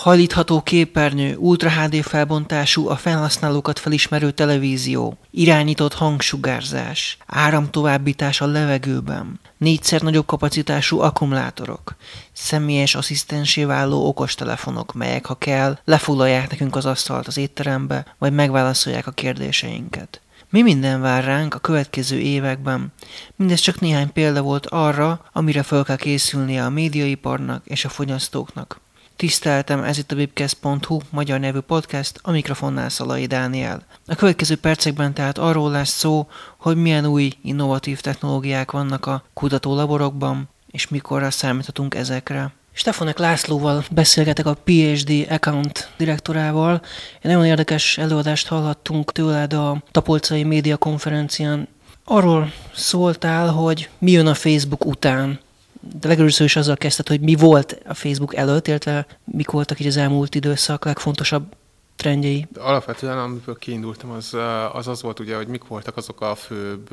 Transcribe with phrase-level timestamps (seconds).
[0.00, 10.00] hajlítható képernyő, Ultra HD felbontású, a felhasználókat felismerő televízió, irányított hangsugárzás, áramtovábbítás a levegőben, négyszer
[10.00, 11.96] nagyobb kapacitású akkumulátorok,
[12.32, 19.06] személyes asszisztensé váló okostelefonok, melyek, ha kell, lefoglalják nekünk az asztalt az étterembe, vagy megválaszolják
[19.06, 20.20] a kérdéseinket.
[20.50, 22.92] Mi minden vár ránk a következő években?
[23.36, 28.80] Mindez csak néhány példa volt arra, amire fel kell készülnie a médiaiparnak és a fogyasztóknak.
[29.20, 33.82] Tiszteltem, ez itt a webcast.hu magyar nevű podcast, a mikrofonnál Szalai Dániel.
[34.06, 40.48] A következő percekben tehát arról lesz szó, hogy milyen új innovatív technológiák vannak a kutatólaborokban,
[40.70, 42.52] és mikorra számíthatunk ezekre.
[42.72, 46.82] Stefanek Lászlóval beszélgetek a PhD account direktorával.
[47.20, 51.68] Egy nagyon érdekes előadást hallhattunk tőled a Tapolcai Média Konferencián.
[52.04, 55.40] Arról szóltál, hogy mi jön a Facebook után.
[55.80, 59.86] De legelőször is azzal kezdted, hogy mi volt a Facebook előtt, illetve mik voltak így
[59.86, 61.54] az elmúlt időszak legfontosabb
[61.96, 62.46] trendjei.
[62.54, 64.36] Alapvetően, amiből kiindultam, az,
[64.72, 66.88] az az volt ugye, hogy mik voltak azok a főbb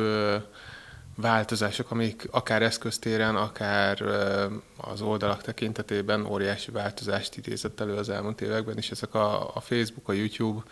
[1.16, 4.02] változások, amik akár eszköztéren, akár
[4.78, 10.10] az oldalak tekintetében óriási változást idézett elő az elmúlt években, és ezek a, a Facebook,
[10.10, 10.64] a YouTube,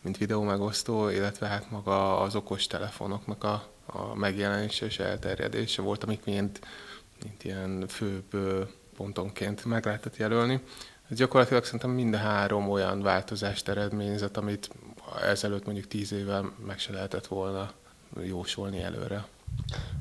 [0.00, 6.04] mint videó megosztó, illetve hát maga az okos telefonoknak a, a megjelenése és elterjedése volt,
[6.04, 6.60] amik mint,
[7.22, 8.36] mint ilyen főbb
[8.96, 10.60] pontonként meg lehetett jelölni.
[11.10, 14.70] Ez gyakorlatilag szerintem mind a három olyan változást eredményezett, amit
[15.22, 17.72] ezelőtt mondjuk tíz évvel meg se lehetett volna
[18.22, 19.26] jósolni előre.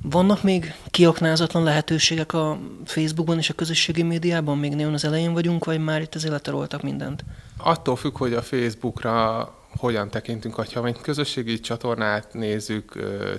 [0.02, 4.58] Vannak még kiaknázatlan lehetőségek a Facebookon és a közösségi médiában?
[4.58, 7.24] Még nagyon az elején vagyunk, vagy már itt az letaroltak mindent?
[7.58, 12.94] Attól függ, hogy a Facebookra hogyan tekintünk, ha egy közösségi csatornát nézzük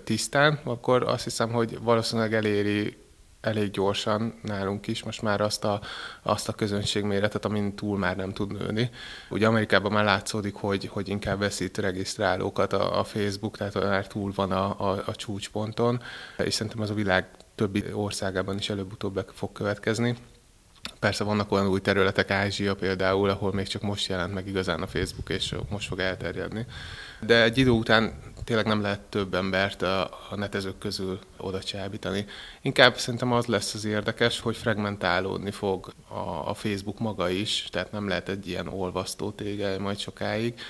[0.05, 2.97] tisztán, akkor azt hiszem, hogy valószínűleg eléri
[3.45, 5.81] elég gyorsan nálunk is most már azt a,
[6.23, 8.91] azt a közönségméretet, amin túl már nem tud nőni.
[9.29, 14.33] Ugye Amerikában már látszódik, hogy, hogy inkább veszít regisztrálókat a, a Facebook, tehát már túl
[14.35, 16.03] van a, a, a csúcsponton,
[16.39, 20.17] és szerintem az a világ többi országában is előbb-utóbb fog következni.
[20.99, 24.87] Persze vannak olyan új területek, Ázsia például, ahol még csak most jelent meg igazán a
[24.87, 26.67] Facebook, és most fog elterjedni.
[27.21, 28.13] De egy idő után
[28.45, 32.27] tényleg nem lehet több embert a, a netezők közül oda csábítani.
[32.61, 37.93] Inkább szerintem az lesz az érdekes, hogy fragmentálódni fog a, a Facebook maga is, tehát
[37.93, 40.61] nem lehet egy ilyen olvasztó tége majd sokáig,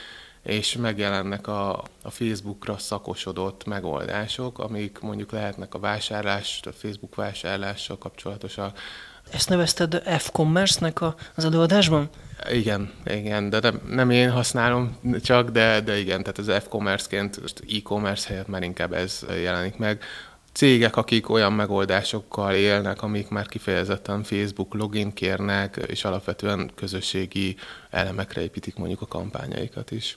[0.43, 7.99] és megjelennek a, a Facebookra szakosodott megoldások, amik mondjuk lehetnek a vásárlás, a Facebook vásárlással
[7.99, 8.79] kapcsolatosak,
[9.35, 11.01] ezt nevezted F-commerce-nek
[11.35, 12.09] az előadásban?
[12.51, 17.41] Igen, igen, de nem, nem én használom csak, de, de igen, tehát az F-commerce-ként
[17.77, 20.03] e-commerce helyett már inkább ez jelenik meg.
[20.53, 27.57] Cégek, akik olyan megoldásokkal élnek, amik már kifejezetten Facebook login kérnek, és alapvetően közösségi
[27.91, 30.17] elemekre építik mondjuk a kampányaikat is.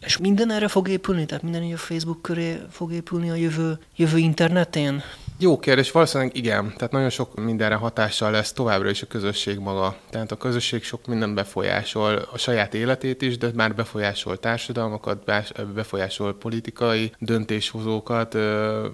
[0.00, 1.26] És minden erre fog épülni?
[1.26, 5.02] Tehát minden így a Facebook köré fog épülni a jövő, jövő internetén?
[5.40, 6.72] Jó kérdés, valószínűleg igen.
[6.76, 9.96] Tehát nagyon sok mindenre hatással lesz továbbra is a közösség maga.
[10.10, 15.32] Tehát a közösség sok minden befolyásol a saját életét is, de már befolyásol társadalmakat,
[15.74, 18.36] befolyásol politikai döntéshozókat,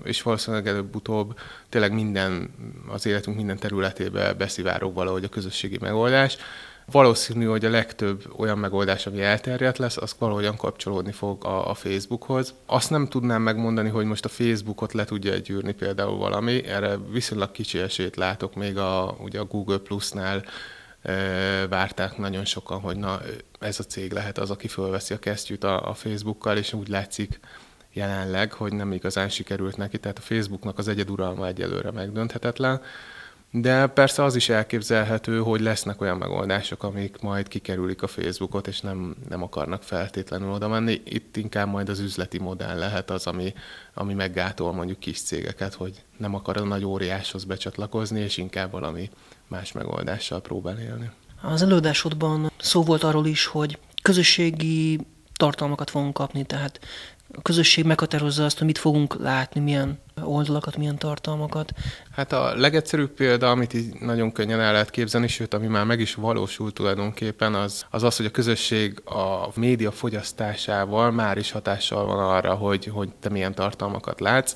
[0.02, 1.38] és valószínűleg előbb-utóbb
[1.68, 2.54] tényleg minden,
[2.88, 6.36] az életünk minden területébe beszivárog valahogy a közösségi megoldás
[6.90, 11.74] valószínű, hogy a legtöbb olyan megoldás, ami elterjedt lesz, az valahogyan kapcsolódni fog a, a
[11.74, 12.54] Facebookhoz.
[12.66, 17.50] Azt nem tudnám megmondani, hogy most a Facebookot le tudja gyűrni például valami, erre viszonylag
[17.50, 20.44] kicsi esélyt látok még a, ugye a Google Plus-nál
[21.02, 21.12] e,
[21.66, 23.20] várták nagyon sokan, hogy na,
[23.58, 27.40] ez a cég lehet az, aki fölveszi a kesztyűt a, a Facebookkal, és úgy látszik
[27.92, 32.80] jelenleg, hogy nem igazán sikerült neki, tehát a Facebooknak az egyeduralma egyelőre megdönthetetlen.
[33.56, 38.80] De persze az is elképzelhető, hogy lesznek olyan megoldások, amik majd kikerülik a Facebookot, és
[38.80, 41.02] nem, nem akarnak feltétlenül oda menni.
[41.04, 43.54] Itt inkább majd az üzleti modell lehet az, ami,
[43.94, 49.10] ami meggátol mondjuk kis cégeket, hogy nem akar a nagy óriáshoz becsatlakozni, és inkább valami
[49.48, 51.10] más megoldással próbál élni.
[51.42, 55.00] Az előadásodban szó volt arról is, hogy közösségi
[55.36, 56.80] tartalmakat fogunk kapni, tehát
[57.36, 61.72] a közösség meghatározza azt, hogy mit fogunk látni, milyen oldalakat, milyen tartalmakat.
[62.10, 66.00] Hát a legegyszerűbb példa, amit így nagyon könnyen el lehet képzelni, sőt, ami már meg
[66.00, 72.06] is valósult tulajdonképpen, az az, az hogy a közösség a média fogyasztásával már is hatással
[72.06, 74.54] van arra, hogy, hogy te milyen tartalmakat látsz.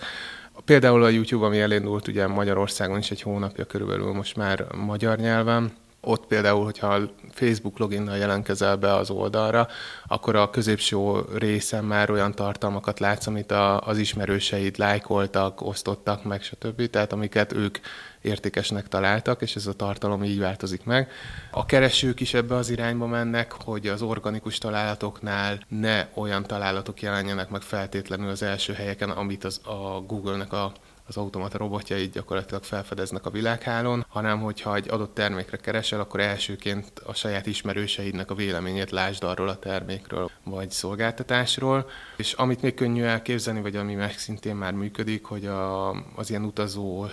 [0.65, 5.73] Például a YouTube, ami elindult ugye Magyarországon is egy hónapja körülbelül most már magyar nyelven,
[6.01, 6.99] ott például, hogyha
[7.39, 9.69] Facebook loginnal jelentkezel be az oldalra,
[10.07, 10.97] akkor a középső
[11.35, 16.91] részen már olyan tartalmakat látsz, amit a, az ismerőseid lájkoltak, osztottak meg, stb.
[16.91, 17.79] Tehát amiket ők
[18.21, 21.11] értékesnek találtak, és ez a tartalom így változik meg.
[21.51, 27.49] A keresők is ebbe az irányba mennek, hogy az organikus találatoknál ne olyan találatok jelenjenek
[27.49, 30.73] meg feltétlenül az első helyeken, amit az, a Google-nek a
[31.09, 36.93] az automata robotjai gyakorlatilag felfedeznek a világhálón, hanem hogyha egy adott termékre keresel, akkor elsőként
[37.05, 41.87] a saját ismerőseidnek a véleményét lásd arról a termékről vagy szolgáltatásról.
[42.17, 46.45] És amit még könnyű elképzelni, vagy ami meg szintén már működik, hogy a, az ilyen
[46.45, 47.07] utazó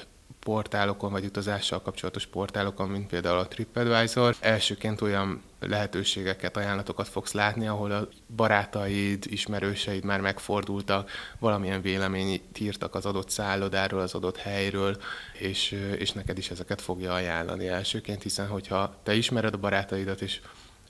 [0.46, 7.68] portálokon, vagy utazással kapcsolatos portálokon, mint például a TripAdvisor, elsőként olyan lehetőségeket, ajánlatokat fogsz látni,
[7.68, 14.98] ahol a barátaid, ismerőseid már megfordultak, valamilyen véleményt írtak az adott szállodáról, az adott helyről,
[15.34, 20.42] és, és neked is ezeket fogja ajánlani elsőként, hiszen hogyha te ismered a barátaidat, és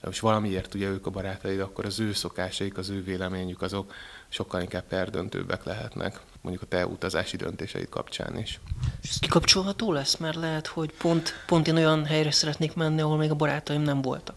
[0.09, 3.93] és valamiért ugye ők a barátaid, akkor az ő szokásaik, az ő véleményük azok
[4.29, 8.59] sokkal inkább perdöntőbbek lehetnek, mondjuk a te utazási döntéseid kapcsán is.
[9.01, 13.17] És ez kikapcsolható lesz, mert lehet, hogy pont, pont én olyan helyre szeretnék menni, ahol
[13.17, 14.35] még a barátaim nem voltak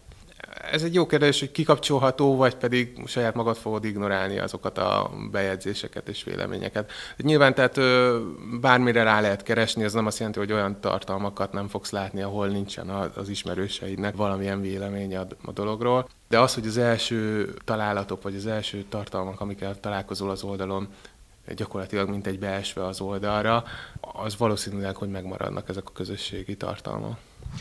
[0.71, 6.07] ez egy jó kérdés, hogy kikapcsolható, vagy pedig saját magad fogod ignorálni azokat a bejegyzéseket
[6.07, 6.91] és véleményeket.
[7.17, 7.79] Nyilván tehát
[8.61, 12.47] bármire rá lehet keresni, ez nem azt jelenti, hogy olyan tartalmakat nem fogsz látni, ahol
[12.47, 16.09] nincsen az ismerőseidnek valamilyen véleménye a dologról.
[16.29, 20.87] De az, hogy az első találatok, vagy az első tartalmak, amikkel találkozol az oldalon,
[21.55, 23.63] gyakorlatilag mint egy beesve az oldalra,
[24.01, 27.17] az valószínűleg, hogy megmaradnak ezek a közösségi tartalmak.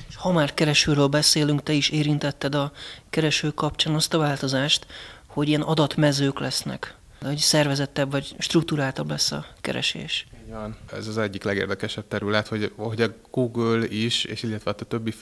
[0.08, 2.72] És ha már keresőről beszélünk, te is érintetted a
[3.10, 4.86] kereső kapcsán azt a változást,
[5.26, 10.26] hogy ilyen adatmezők lesznek, hogy szervezettebb vagy struktúráltabb lesz a keresés.
[10.44, 10.76] Így van.
[10.92, 15.14] Ez az egyik legérdekesebb terület, hogy, hogy a Google is, és illetve a többi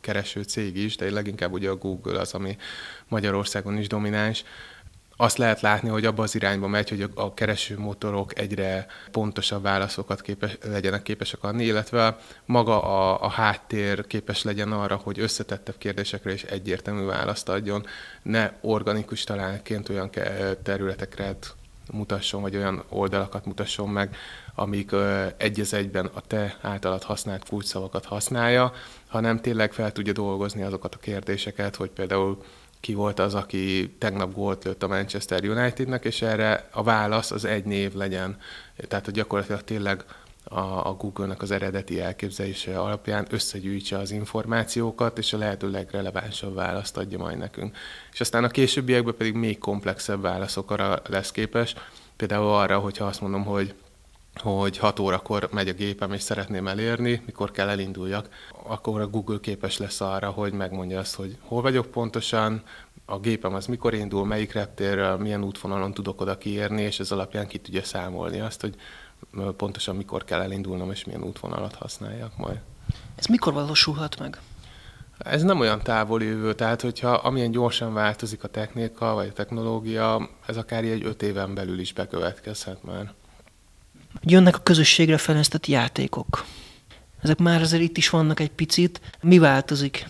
[0.00, 2.56] kereső cég is, de leginkább ugye a Google az, ami
[3.08, 4.44] Magyarországon is domináns,
[5.20, 10.58] azt lehet látni, hogy abba az irányba megy, hogy a keresőmotorok egyre pontosabb válaszokat képes,
[10.64, 16.42] legyenek képesek adni, illetve maga a, a háttér képes legyen arra, hogy összetettebb kérdésekre is
[16.42, 17.86] egyértelmű választ adjon,
[18.22, 20.10] ne organikus találként olyan
[20.62, 21.36] területekre
[21.92, 24.16] mutasson, vagy olyan oldalakat mutasson meg,
[24.54, 24.90] amik
[25.36, 28.72] egy az egyben a te általad használt kulcsszavakat használja,
[29.08, 32.42] hanem tényleg fel tudja dolgozni azokat a kérdéseket, hogy például
[32.80, 37.44] ki volt az, aki tegnap gólt lőtt a Manchester Unitednek, és erre a válasz az
[37.44, 38.38] egy név legyen.
[38.88, 40.04] Tehát hogy gyakorlatilag tényleg
[40.44, 46.96] a, a Google-nak az eredeti elképzelése alapján összegyűjtse az információkat, és a lehető legrelevánsabb választ
[46.96, 47.76] adja majd nekünk.
[48.12, 51.74] És aztán a későbbiekben pedig még komplexebb válaszokra lesz képes,
[52.16, 53.74] például arra, hogyha azt mondom, hogy
[54.40, 58.28] hogy 6 órakor megy a gépem, és szeretném elérni, mikor kell elinduljak,
[58.66, 62.62] akkor a Google képes lesz arra, hogy megmondja azt, hogy hol vagyok pontosan,
[63.04, 67.46] a gépem az mikor indul, melyik reptérrel, milyen útvonalon tudok oda kiérni, és ez alapján
[67.46, 68.74] ki tudja számolni azt, hogy
[69.56, 72.60] pontosan mikor kell elindulnom, és milyen útvonalat használjak majd.
[73.14, 74.38] Ez mikor valósulhat meg?
[75.18, 80.28] Ez nem olyan távoli jövő, tehát hogyha amilyen gyorsan változik a technika vagy a technológia,
[80.46, 83.12] ez akár egy öt éven belül is bekövetkezhet már.
[84.22, 86.44] Jönnek a közösségre fejlesztett játékok.
[87.22, 89.00] Ezek már azért itt is vannak egy picit.
[89.22, 90.06] Mi változik?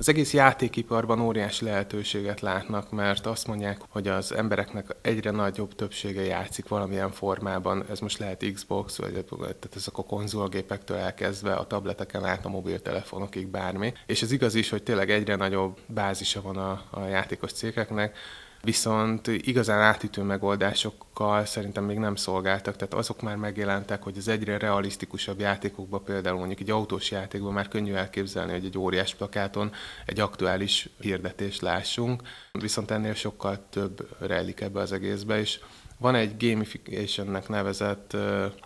[0.00, 6.24] Az egész játékiparban óriási lehetőséget látnak, mert azt mondják, hogy az embereknek egyre nagyobb többsége
[6.24, 7.84] játszik valamilyen formában.
[7.90, 13.46] Ez most lehet Xbox, vagy tehát ezek a konzolgépektől elkezdve a tableteken át a mobiltelefonokig
[13.46, 13.92] bármi.
[14.06, 18.16] És ez igaz is, hogy tényleg egyre nagyobb bázisa van a, a játékos cégeknek,
[18.62, 24.58] viszont igazán átütő megoldásokkal szerintem még nem szolgáltak, tehát azok már megjelentek, hogy az egyre
[24.58, 29.72] realisztikusabb játékokban, például mondjuk egy autós játékban már könnyű elképzelni, hogy egy óriás plakáton
[30.06, 35.60] egy aktuális hirdetést lássunk, viszont ennél sokkal több rejlik ebbe az egészbe, és
[35.98, 38.16] van egy gamificationnek nevezett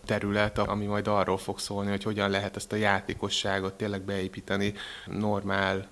[0.04, 4.74] terület, ami majd arról fog szólni, hogy hogyan lehet ezt a játékosságot tényleg beépíteni
[5.06, 5.88] normál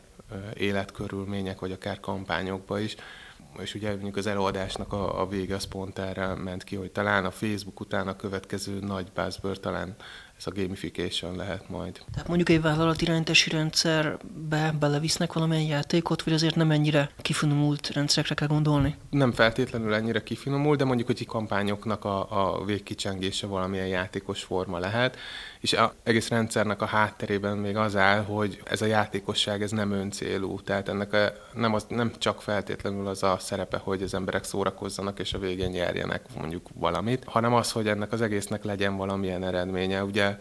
[0.55, 2.97] életkörülmények, vagy akár kampányokba is
[3.59, 7.25] és ugye mondjuk az előadásnak a, a vége az pont erre ment ki, hogy talán
[7.25, 9.97] a Facebook után a következő nagy buzzword talán
[10.39, 12.01] ez a gamification lehet majd.
[12.13, 18.49] Tehát mondjuk egy vállalatirányítási rendszerbe belevisznek valamilyen játékot, vagy azért nem ennyire kifinomult rendszerekre kell
[18.49, 18.97] gondolni?
[19.11, 25.17] Nem feltétlenül ennyire kifinomult, de mondjuk, hogy kampányoknak a, a végkicsengése valamilyen játékos forma lehet,
[25.62, 29.92] és az egész rendszernek a hátterében még az áll, hogy ez a játékosság ez nem
[29.92, 34.45] öncélú, tehát ennek a, nem, az, nem csak feltétlenül az a szerepe, hogy az emberek
[34.45, 39.45] szórakozzanak és a végén nyerjenek mondjuk valamit, hanem az, hogy ennek az egésznek legyen valamilyen
[39.45, 40.04] eredménye.
[40.04, 40.38] Ugye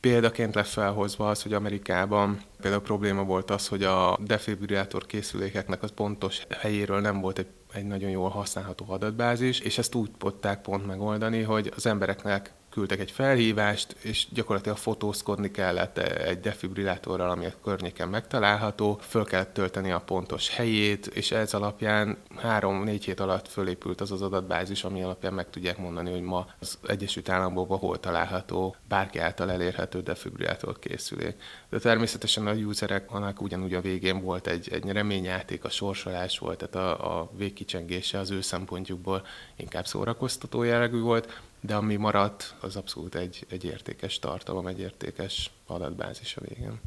[0.00, 5.90] Példaként lett felhozva az, hogy Amerikában például probléma volt az, hogy a defibrillátor készülékeknek az
[5.94, 10.86] pontos helyéről nem volt egy egy nagyon jól használható adatbázis, és ezt úgy tudták pont
[10.86, 17.52] megoldani, hogy az embereknek küldtek egy felhívást, és gyakorlatilag fotózkodni kellett egy defibrillátorral, ami a
[17.64, 24.00] környéken megtalálható, föl kellett tölteni a pontos helyét, és ez alapján három-négy hét alatt fölépült
[24.00, 28.76] az az adatbázis, ami alapján meg tudják mondani, hogy ma az Egyesült Államokban hol található
[28.88, 31.34] bárki által elérhető defibrillátor készülék.
[31.70, 36.58] De természetesen a userek annak ugyanúgy a végén volt egy, egy reményjáték, a sorsolás volt,
[36.58, 42.76] tehát a, a végkicsengése az ő szempontjukból inkább szórakoztató jellegű volt, de ami maradt, az
[42.76, 46.80] abszolút egy, egy értékes tartalom, egy értékes adatbázis a végén.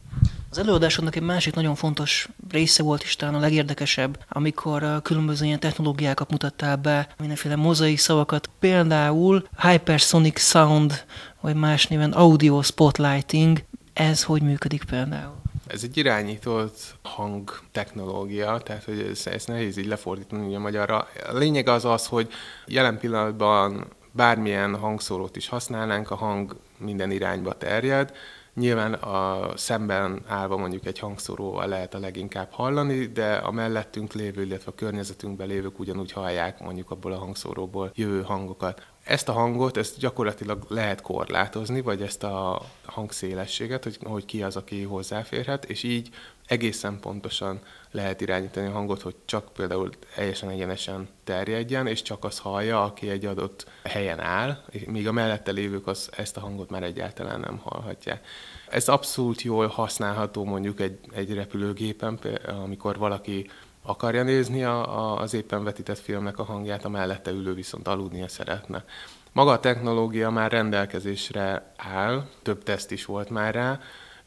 [0.49, 5.59] Az előadásodnak egy másik nagyon fontos része volt is talán a legérdekesebb, amikor különböző ilyen
[5.59, 11.05] technológiákat mutattál be, mindenféle mozai szavakat, például Hypersonic Sound,
[11.41, 13.63] vagy más néven Audio Spotlighting,
[13.93, 15.41] ez hogy működik például?
[15.67, 21.07] Ez egy irányított hang technológia, tehát hogy ez, ez nehéz így lefordítani ugye magyarra.
[21.29, 22.31] A lényeg az az, hogy
[22.65, 28.13] jelen pillanatban bármilyen hangszórót is használnánk, a hang minden irányba terjed.
[28.53, 34.43] Nyilván a szemben állva mondjuk egy hangszóróval lehet a leginkább hallani, de a mellettünk lévő,
[34.43, 38.85] illetve a környezetünkben lévők ugyanúgy hallják mondjuk abból a hangszóróból jövő hangokat.
[39.03, 44.55] Ezt a hangot, ezt gyakorlatilag lehet korlátozni, vagy ezt a hangszélességet, hogy, hogy ki az,
[44.55, 46.09] aki hozzáférhet, és így
[46.53, 47.59] egészen pontosan
[47.91, 53.09] lehet irányítani a hangot, hogy csak például teljesen egyenesen terjedjen, és csak az hallja, aki
[53.09, 57.57] egy adott helyen áll, míg a mellette lévők az, ezt a hangot már egyáltalán nem
[57.57, 58.25] hallhatják.
[58.69, 62.19] Ez abszolút jól használható mondjuk egy, egy repülőgépen,
[62.63, 63.49] amikor valaki
[63.81, 68.27] akarja nézni a, a, az éppen vetített filmnek a hangját, a mellette ülő viszont aludnia
[68.27, 68.85] szeretne.
[69.31, 73.79] Maga a technológia már rendelkezésre áll, több teszt is volt már rá,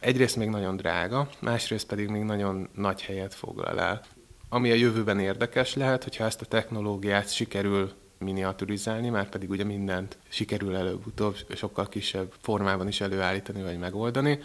[0.06, 4.02] egyrészt még nagyon drága, másrészt pedig még nagyon nagy helyet foglal el.
[4.48, 10.16] Ami a jövőben érdekes lehet, hogyha ezt a technológiát sikerül miniaturizálni, már pedig ugye mindent
[10.28, 14.38] sikerül előbb-utóbb sokkal kisebb formában is előállítani vagy megoldani,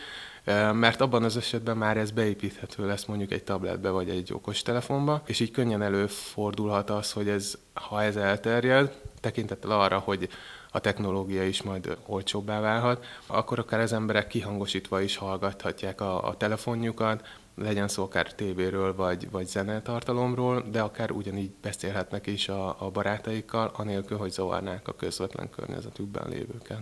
[0.74, 5.40] mert abban az esetben már ez beépíthető lesz mondjuk egy tabletbe vagy egy okostelefonba, és
[5.40, 10.30] így könnyen előfordulhat az, hogy ez, ha ez elterjed, tekintettel arra, hogy
[10.72, 16.38] a technológia is majd olcsóbbá válhat, akkor akár az emberek kihangosítva is hallgathatják a, a
[16.38, 17.24] telefonjukat,
[17.56, 23.72] legyen szó akár tévéről vagy, vagy zenetartalomról, de akár ugyanígy beszélhetnek is a, a barátaikkal,
[23.76, 26.80] anélkül, hogy zavarnák a közvetlen környezetükben lévőket.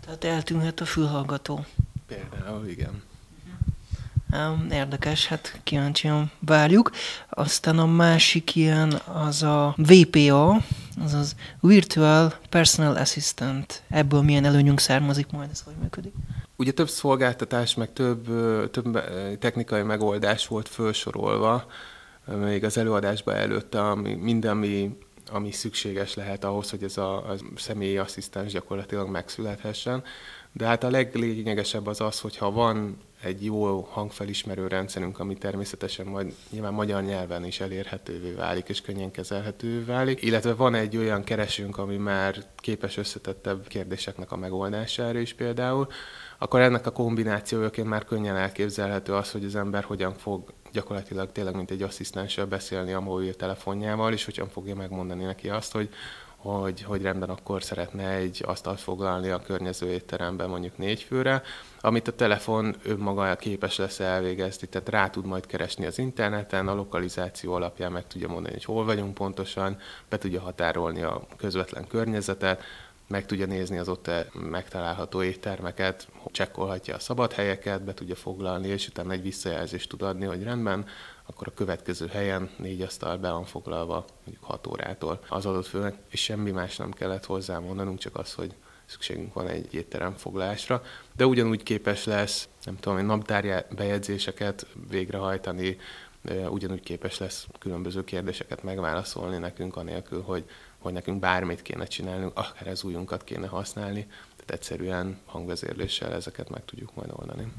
[0.00, 1.64] Tehát eltűnhet a fülhallgató.
[2.06, 3.02] Például, igen.
[4.70, 6.90] Érdekes, hát kíváncsian várjuk.
[7.28, 10.56] Aztán a másik ilyen az a VPA,
[11.00, 13.82] azaz Virtual Personal Assistant.
[13.88, 16.12] Ebből milyen előnyünk származik majd, ez hogy működik?
[16.56, 18.24] Ugye több szolgáltatás, meg több,
[18.70, 19.00] több
[19.38, 21.66] technikai megoldás volt felsorolva,
[22.36, 24.98] még az előadásban előtte, ami, minden, ami,
[25.30, 30.02] ami szükséges lehet ahhoz, hogy ez a, a személyi asszisztens gyakorlatilag megszülethessen.
[30.52, 36.34] De hát a leglényegesebb az az, hogyha van egy jó hangfelismerő rendszerünk, ami természetesen majd
[36.50, 41.78] nyilván magyar nyelven is elérhetővé válik, és könnyen kezelhetővé válik, illetve van egy olyan keresünk,
[41.78, 45.86] ami már képes összetettebb kérdéseknek a megoldására is például,
[46.38, 51.54] akkor ennek a kombinációjaként már könnyen elképzelhető az, hogy az ember hogyan fog gyakorlatilag tényleg
[51.54, 55.88] mint egy asszisztenssel beszélni a mobiltelefonjával, és hogyan fogja megmondani neki azt, hogy
[56.38, 61.42] hogy, hogy rendben akkor szeretne egy asztalt foglalni a környező étteremben mondjuk négy főre,
[61.80, 66.74] amit a telefon önmaga képes lesz elvégezni, tehát rá tud majd keresni az interneten, a
[66.74, 72.62] lokalizáció alapján meg tudja mondani, hogy hol vagyunk pontosan, be tudja határolni a közvetlen környezetet,
[73.08, 78.88] meg tudja nézni az ott megtalálható éttermeket, csekkolhatja a szabad helyeket, be tudja foglalni, és
[78.88, 80.86] utána egy visszajelzést tud adni, hogy rendben,
[81.26, 85.20] akkor a következő helyen négy asztal be van foglalva mondjuk 6 órától.
[85.28, 88.54] Az adott főnek, és semmi más nem kellett hozzá mondanunk, csak az, hogy
[88.88, 90.82] szükségünk van egy étterem foglalásra,
[91.16, 95.76] de ugyanúgy képes lesz, nem tudom, egy naptár bejegyzéseket végrehajtani,
[96.48, 100.44] ugyanúgy képes lesz különböző kérdéseket megválaszolni nekünk, anélkül, hogy,
[100.78, 104.06] hogy nekünk bármit kéne csinálnunk, akár az újunkat kéne használni,
[104.50, 107.52] egyszerűen hangvezérléssel ezeket meg tudjuk majd oldani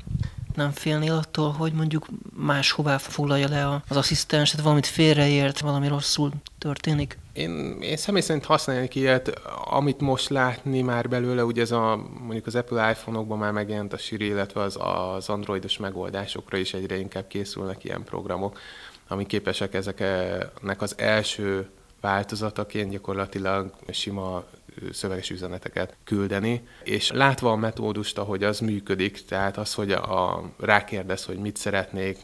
[0.60, 2.06] nem félnél attól, hogy mondjuk
[2.36, 7.18] máshová foglalja le az asszisztens, tehát valamit félreért, valami rosszul történik?
[7.34, 9.28] Én, én személy szerint használnék ilyet,
[9.66, 13.98] amit most látni már belőle, ugye ez a, mondjuk az Apple iPhone-okban már megjelent a
[13.98, 18.60] Siri, illetve az, az androidos megoldásokra is egyre inkább készülnek ilyen programok,
[19.08, 21.70] ami képesek ezeknek az első
[22.02, 24.44] változataként gyakorlatilag sima
[24.92, 31.26] szöveges üzeneteket küldeni, és látva a metódust, ahogy az működik, tehát az, hogy a, rákérdez,
[31.26, 32.18] hogy mit szeretnék,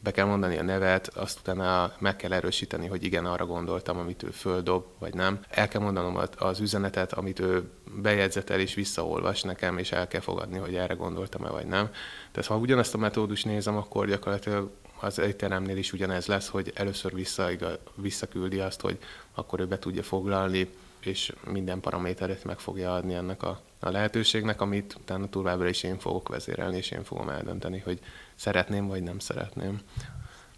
[0.00, 4.22] be kell mondani a nevet, azt utána meg kell erősíteni, hogy igen, arra gondoltam, amit
[4.22, 5.40] ő földob, vagy nem.
[5.48, 10.58] El kell mondanom az üzenetet, amit ő bejegyzetel és visszaolvas nekem, és el kell fogadni,
[10.58, 11.90] hogy erre gondoltam-e, vagy nem.
[12.32, 17.14] Tehát ha ugyanezt a metódus nézem, akkor gyakorlatilag az egyteremnél is ugyanez lesz, hogy először
[17.14, 17.48] vissza,
[17.94, 18.98] visszaküldi azt, hogy
[19.34, 20.68] akkor ő be tudja foglalni,
[21.00, 25.98] és minden paraméteret meg fogja adni ennek a, a lehetőségnek, amit utána továbbra is én
[25.98, 27.98] fogok vezérelni, és én fogom eldönteni, hogy
[28.34, 29.80] szeretném, vagy nem szeretném.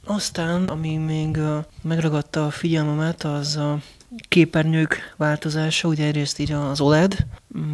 [0.05, 1.39] Aztán, ami még
[1.83, 3.79] megragadta a figyelmemet, az a
[4.29, 7.27] képernyők változása, ugye egyrészt így az OLED,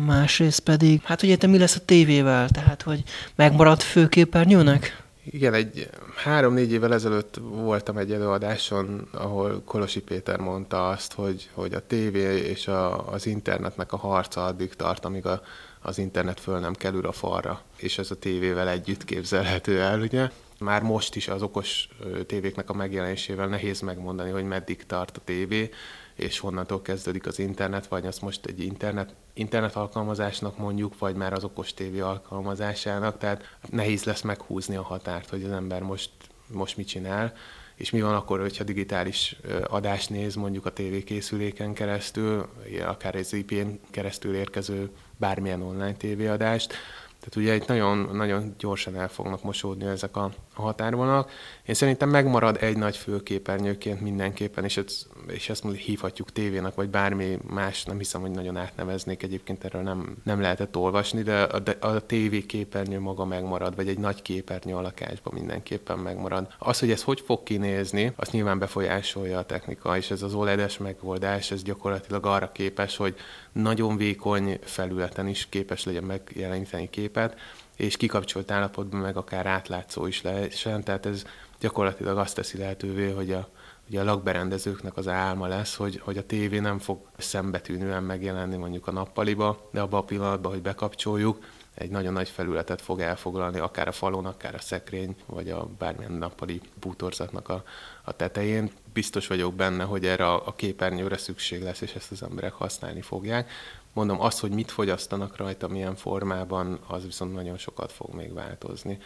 [0.06, 3.02] másrészt pedig, hát ugye te mi lesz a tévével, tehát hogy
[3.34, 5.04] megmaradt főképernyőnek?
[5.30, 11.74] Igen, egy három-négy évvel ezelőtt voltam egy előadáson, ahol Kolosi Péter mondta azt, hogy, hogy
[11.74, 15.42] a tévé és a, az internetnek a harca addig tart, amíg a,
[15.80, 20.30] az internet föl nem kerül a falra, és ez a tévével együtt képzelhető el, ugye?
[20.58, 21.88] Már most is az okos
[22.26, 25.70] tévéknek a megjelenésével nehéz megmondani, hogy meddig tart a tévé,
[26.14, 31.32] és honnantól kezdődik az internet, vagy azt most egy internet, internet alkalmazásnak mondjuk, vagy már
[31.32, 36.10] az okos tévé alkalmazásának, tehát nehéz lesz meghúzni a határt, hogy az ember most,
[36.52, 37.32] most mit csinál,
[37.74, 39.36] és mi van akkor, hogyha digitális
[39.68, 42.48] adást néz mondjuk a tévékészüléken keresztül,
[42.86, 46.74] akár egy IP-n keresztül érkező bármilyen online tévéadást,
[47.18, 51.30] tehát ugye itt nagyon, nagyon gyorsan el fognak mosódni ezek a, a határvonalak.
[51.66, 57.38] Én szerintem megmarad egy nagy főképernyőként mindenképpen, és, ez, és ezt hívhatjuk tévének, vagy bármi
[57.50, 62.06] más, nem hiszem, hogy nagyon átneveznék, egyébként erről nem, nem lehetett olvasni, de a, a
[62.06, 66.54] tévé képernyő maga megmarad, vagy egy nagy képernyő a lakásban mindenképpen megmarad.
[66.58, 70.78] Az, hogy ez hogy fog kinézni, azt nyilván befolyásolja a technika, és ez az OLED-es
[70.78, 73.14] megoldás, ez gyakorlatilag arra képes, hogy
[73.52, 77.36] nagyon vékony felületen is képes legyen megjeleníteni képet,
[77.76, 81.24] és kikapcsolt állapotban meg akár átlátszó is lehessen, tehát ez
[81.60, 83.48] gyakorlatilag azt teszi lehetővé, hogy a,
[83.86, 88.86] hogy a lakberendezőknek az álma lesz, hogy, hogy a tévé nem fog szembetűnően megjelenni mondjuk
[88.86, 91.38] a nappaliba, de abban a pillanatban, hogy bekapcsoljuk,
[91.74, 96.12] egy nagyon nagy felületet fog elfoglalni, akár a falon, akár a szekrény, vagy a bármilyen
[96.12, 97.64] nappali bútorzatnak a,
[98.04, 98.70] a tetején.
[98.92, 103.50] Biztos vagyok benne, hogy erre a, képernyőre szükség lesz, és ezt az emberek használni fogják.
[103.96, 108.98] Mondom, az, hogy mit fogyasztanak rajta, milyen formában, az viszont nagyon sokat fog még változni.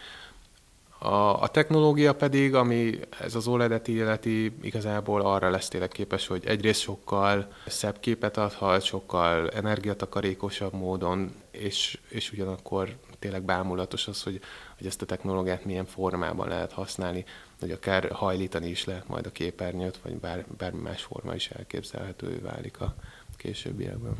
[0.99, 6.45] A, a technológia pedig, ami ez az OLED-et illeti, igazából arra lesz tényleg képes, hogy
[6.45, 14.39] egyrészt sokkal szebb képet adhat, sokkal energiatakarékosabb módon, és, és ugyanakkor tényleg bámulatos az, hogy,
[14.77, 17.25] hogy ezt a technológiát milyen formában lehet használni,
[17.59, 22.41] hogy akár hajlítani is lehet majd a képernyőt, vagy bár, bármi más forma is elképzelhető
[22.41, 22.95] válik a
[23.41, 24.15] későbbiekben.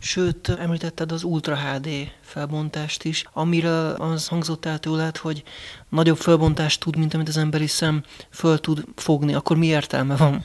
[0.00, 1.88] Sőt, említetted az Ultra HD
[2.20, 5.42] felbontást is, amire az hangzott el tőled, hogy
[5.88, 9.34] nagyobb felbontást tud, mint amit az emberi szem föl tud fogni.
[9.34, 10.44] Akkor mi értelme van?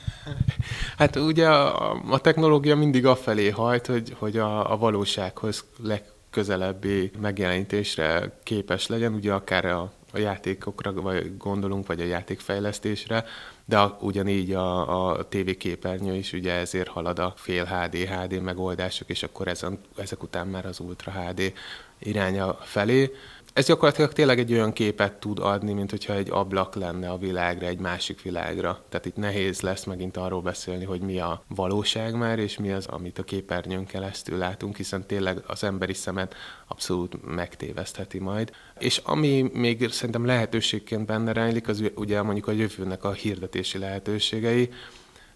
[0.96, 8.38] Hát ugye a, a technológia mindig afelé hajt, hogy, hogy a, a valósághoz legközelebbi megjelenítésre
[8.42, 13.24] képes legyen, ugye akár a a játékokra vagy gondolunk, vagy a játékfejlesztésre,
[13.64, 18.42] de a, ugyanígy a, a TV képernyő is ugye ezért halad a fél HD, HD
[18.42, 21.52] megoldások, és akkor ezen, ezek után már az Ultra HD
[21.98, 23.10] iránya felé
[23.52, 27.66] ez gyakorlatilag tényleg egy olyan képet tud adni, mint hogyha egy ablak lenne a világra,
[27.66, 28.84] egy másik világra.
[28.88, 32.86] Tehát itt nehéz lesz megint arról beszélni, hogy mi a valóság már, és mi az,
[32.86, 36.34] amit a képernyőn keresztül látunk, hiszen tényleg az emberi szemet
[36.66, 38.52] abszolút megtévesztheti majd.
[38.78, 44.70] És ami még szerintem lehetőségként benne rejlik, az ugye mondjuk a jövőnek a hirdetési lehetőségei,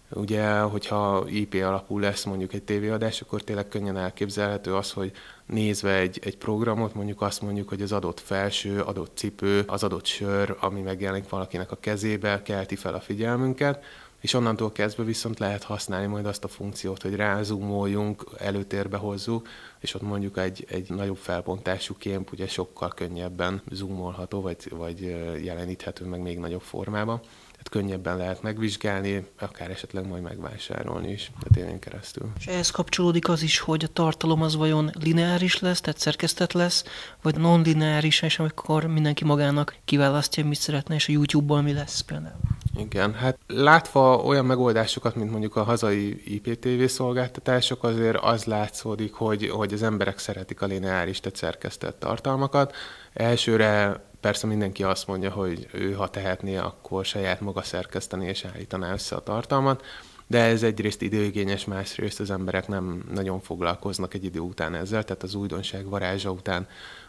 [0.09, 5.11] Ugye, hogyha IP alapú lesz mondjuk egy tévéadás, akkor tényleg könnyen elképzelhető az, hogy
[5.45, 10.05] nézve egy, egy programot, mondjuk azt mondjuk, hogy az adott felső, adott cipő, az adott
[10.05, 13.83] sör, ami megjelenik valakinek a kezébe, kelti fel a figyelmünket,
[14.21, 19.47] és onnantól kezdve viszont lehet használni majd azt a funkciót, hogy rázoomoljunk, előtérbe hozzuk,
[19.79, 25.01] és ott mondjuk egy, egy nagyobb felbontású kép ugye sokkal könnyebben zoomolható, vagy, vagy
[25.43, 27.21] jeleníthető meg még nagyobb formában
[27.69, 32.29] könnyebben lehet megvizsgálni, akár esetleg majd megvásárolni is a tévén keresztül.
[32.39, 36.83] És ehhez kapcsolódik az is, hogy a tartalom az vajon lineáris lesz, tehát szerkesztett lesz,
[37.21, 42.39] vagy non-lineáris, és amikor mindenki magának kiválasztja, mit szeretne, és a YouTube-ból mi lesz például.
[42.77, 49.49] Igen, hát látva olyan megoldásokat, mint mondjuk a hazai IPTV szolgáltatások, azért az látszódik, hogy,
[49.49, 52.75] hogy az emberek szeretik a lineáris, tehát szerkesztett tartalmakat.
[53.13, 58.93] Elsőre Persze mindenki azt mondja, hogy ő ha tehetné, akkor saját maga szerkeszteni és állítaná
[58.93, 59.85] össze a tartalmat,
[60.27, 65.23] de ez egyrészt időigényes, másrészt az emberek nem nagyon foglalkoznak egy idő után ezzel, tehát
[65.23, 66.67] az újdonság varázsa után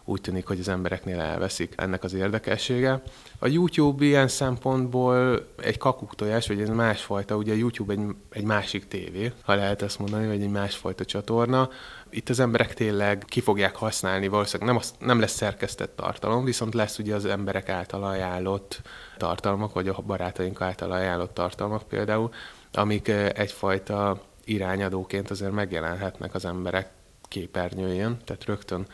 [0.09, 3.03] úgy tűnik, hogy az embereknél elveszik ennek az érdekessége.
[3.39, 8.89] A YouTube ilyen szempontból egy kakuktojás, vagy egy másfajta, ugye a YouTube egy, egy másik
[8.89, 11.69] tévé, ha lehet ezt mondani, vagy egy másfajta csatorna.
[12.11, 16.75] Itt az emberek tényleg ki fogják használni, valószínűleg nem, az, nem lesz szerkesztett tartalom, viszont
[16.75, 18.81] lesz ugye az emberek által ajánlott
[19.17, 22.31] tartalmak, vagy a barátaink által ajánlott tartalmak például,
[22.73, 26.91] amik eh, egyfajta irányadóként azért megjelenhetnek az emberek
[27.29, 28.87] képernyőjén, tehát rögtön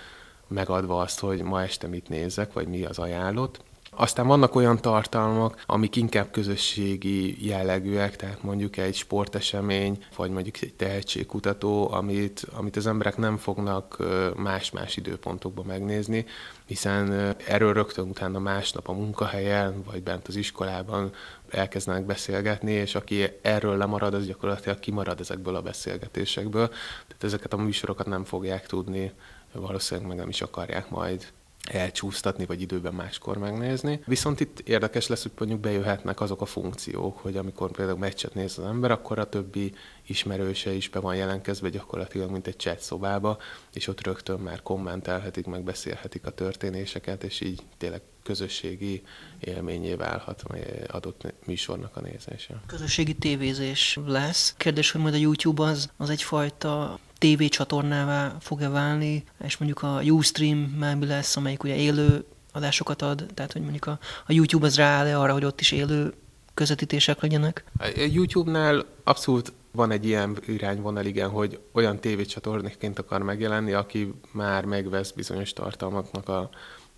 [0.49, 3.61] megadva azt, hogy ma este mit nézek, vagy mi az ajánlott.
[3.97, 10.75] Aztán vannak olyan tartalmak, amik inkább közösségi jellegűek, tehát mondjuk egy sportesemény, vagy mondjuk egy
[10.75, 14.05] tehetségkutató, amit, amit az emberek nem fognak
[14.37, 16.27] más-más időpontokban megnézni,
[16.67, 21.13] hiszen erről rögtön utána másnap a munkahelyen, vagy bent az iskolában
[21.51, 26.69] elkezdenek beszélgetni, és aki erről lemarad, az gyakorlatilag kimarad ezekből a beszélgetésekből.
[26.69, 29.13] Tehát ezeket a műsorokat nem fogják tudni
[29.61, 31.33] valószínűleg meg nem is akarják majd
[31.65, 34.01] elcsúsztatni, vagy időben máskor megnézni.
[34.07, 38.59] Viszont itt érdekes lesz, hogy mondjuk bejöhetnek azok a funkciók, hogy amikor például meccset néz
[38.59, 39.75] az ember, akkor a többi
[40.07, 43.39] ismerőse is be van jelentkezve gyakorlatilag, mint egy chat szobába,
[43.73, 49.03] és ott rögtön már kommentelhetik, meg beszélhetik a történéseket, és így tényleg közösségi
[49.41, 50.43] élményé válhat
[50.87, 52.61] adott műsornak a nézése.
[52.67, 54.55] Közösségi tévézés lesz.
[54.57, 60.03] Kérdés, hogy majd a YouTube az, az egyfajta TV csatornává fog-e válni, és mondjuk a
[60.03, 60.59] Ustream
[60.99, 65.21] mi lesz, amelyik ugye élő adásokat ad, tehát hogy mondjuk a, a YouTube az rááll
[65.21, 66.15] arra, hogy ott is élő
[66.55, 67.65] közvetítések legyenek?
[67.79, 74.65] A YouTube-nál abszolút van egy ilyen irányvonal, igen, hogy olyan tévécsatornaként akar megjelenni, aki már
[74.65, 76.51] megvesz bizonyos tartalmaknak a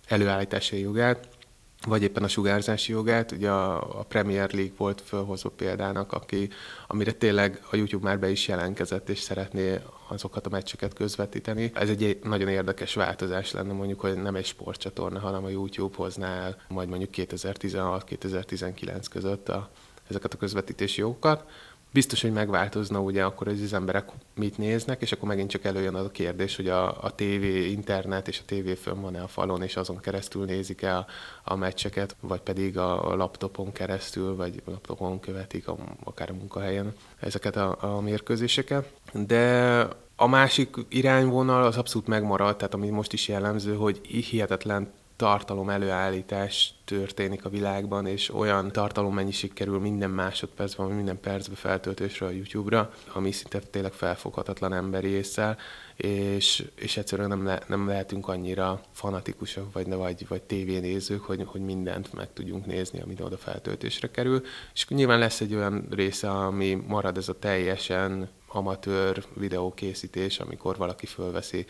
[0.07, 1.27] előállítási jogát,
[1.85, 3.31] vagy éppen a sugárzási jogát.
[3.31, 6.49] Ugye a, a Premier League volt fölhozva példának, aki,
[6.87, 11.71] amire tényleg a YouTube már be is jelentkezett, és szeretné azokat a meccseket közvetíteni.
[11.73, 16.35] Ez egy nagyon érdekes változás lenne mondjuk, hogy nem egy sportcsatorna, hanem a YouTube hozná
[16.35, 19.69] el majd mondjuk 2016-2019 között a,
[20.09, 21.49] ezeket a közvetítési jogokat
[21.91, 25.95] biztos, hogy megváltozna ugye akkor, hogy az emberek mit néznek, és akkor megint csak előjön
[25.95, 29.63] az a kérdés, hogy a, a TV, internet és a TV fönn van-e a falon,
[29.63, 31.07] és azon keresztül nézik el
[31.43, 36.33] a, meccseket, vagy pedig a, a laptopon keresztül, vagy a laptopon követik, a, akár a
[36.33, 38.91] munkahelyen ezeket a, a mérkőzéseket.
[39.13, 45.69] De a másik irányvonal az abszolút megmaradt, tehát ami most is jellemző, hogy hihetetlen tartalom
[45.69, 52.93] előállítás történik a világban, és olyan tartalommennyiség kerül minden másodpercben, minden percbe feltöltésre a YouTube-ra,
[53.13, 55.57] ami szinte tényleg felfoghatatlan emberi észsel,
[55.95, 61.61] és, és egyszerűen nem, le, nem lehetünk annyira fanatikusak, vagy, vagy, vagy tévénézők, hogy, hogy
[61.61, 64.41] mindent meg tudjunk nézni, ami oda feltöltésre kerül.
[64.73, 71.05] És nyilván lesz egy olyan része, ami marad ez a teljesen amatőr videókészítés, amikor valaki
[71.05, 71.65] fölveszi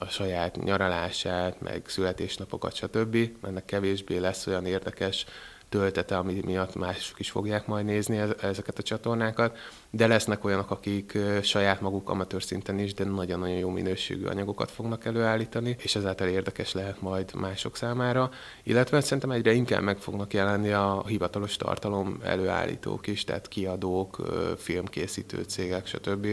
[0.00, 3.16] a saját nyaralását, meg születésnapokat, stb.
[3.42, 5.24] Ennek kevésbé lesz olyan érdekes
[5.68, 9.56] töltete, ami miatt mások is fogják majd nézni ezeket a csatornákat,
[9.90, 15.04] de lesznek olyanok, akik saját maguk amatőr szinten is, de nagyon-nagyon jó minőségű anyagokat fognak
[15.04, 18.30] előállítani, és ezáltal érdekes lehet majd mások számára,
[18.62, 24.16] illetve szerintem egyre inkább meg fognak jelenni a hivatalos tartalom előállítók is, tehát kiadók,
[24.56, 26.26] filmkészítő cégek, stb.,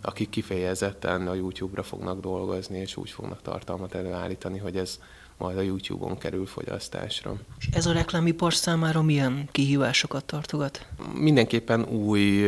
[0.00, 4.98] akik kifejezetten a YouTube-ra fognak dolgozni, és úgy fognak tartalmat előállítani, hogy ez
[5.38, 7.34] majd a YouTube-on kerül fogyasztásra.
[7.58, 10.86] És ez a reklámipar számára milyen kihívásokat tartogat?
[11.14, 12.44] Mindenképpen új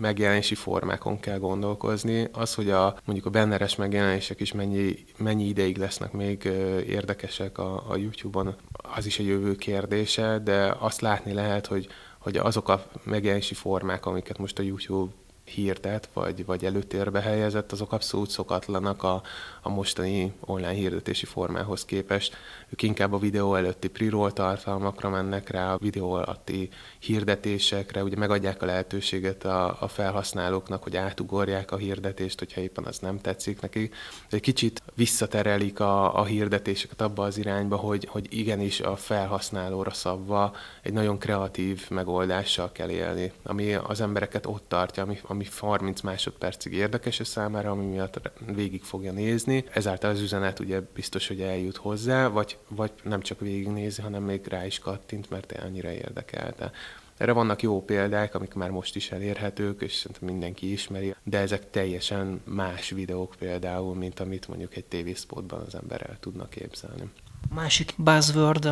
[0.00, 2.28] megjelenési formákon kell gondolkozni.
[2.32, 6.44] Az, hogy a, mondjuk a benneres megjelenések is mennyi, mennyi ideig lesznek még
[6.86, 12.36] érdekesek a, a YouTube-on, az is egy jövő kérdése, de azt látni lehet, hogy hogy
[12.36, 15.12] azok a megjelenési formák, amiket most a YouTube
[15.44, 19.22] hirdet, vagy, vagy előtérbe helyezett, azok abszolút szokatlanak a,
[19.68, 22.36] a mostani online hirdetési formához képest.
[22.68, 28.62] Ők inkább a videó előtti pre tartalmakra mennek rá, a videó alatti hirdetésekre, ugye megadják
[28.62, 33.94] a lehetőséget a, a felhasználóknak, hogy átugorják a hirdetést, hogyha éppen az nem tetszik nekik.
[34.30, 40.54] Egy kicsit visszaterelik a, a hirdetéseket abba az irányba, hogy, hogy igenis a felhasználóra szabva
[40.82, 46.72] egy nagyon kreatív megoldással kell élni, ami az embereket ott tartja, ami, ami 30 másodpercig
[46.72, 48.20] érdekes a számára, ami miatt
[48.54, 49.57] végig fogja nézni.
[49.72, 54.46] Ezáltal az üzenet ugye biztos, hogy eljut hozzá, vagy, vagy nem csak végignézi, hanem még
[54.46, 56.70] rá is kattint, mert annyira érdekelte.
[57.18, 61.70] Erre vannak jó példák, amik már most is elérhetők, és szerintem mindenki ismeri, de ezek
[61.70, 67.10] teljesen más videók például, mint amit mondjuk egy tévészpotban az ember el tudna képzelni.
[67.54, 68.68] Másik buzzword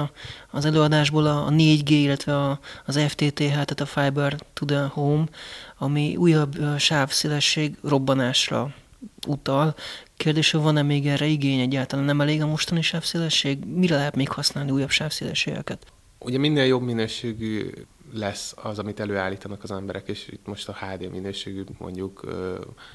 [0.50, 5.24] az előadásból a 4G, illetve az FTTH, tehát a Fiber to the Home,
[5.78, 8.74] ami újabb sávszélesség robbanásra
[9.26, 9.74] utal.
[10.16, 12.04] Kérdés, hogy van-e még erre igény egyáltalán?
[12.04, 13.64] Nem elég a mostani sávszélesség?
[13.64, 15.86] Mire lehet még használni újabb sávszélességeket?
[16.18, 17.70] Ugye minél jobb minőségű
[18.12, 22.24] lesz az, amit előállítanak az emberek, és itt most a HD minőségű mondjuk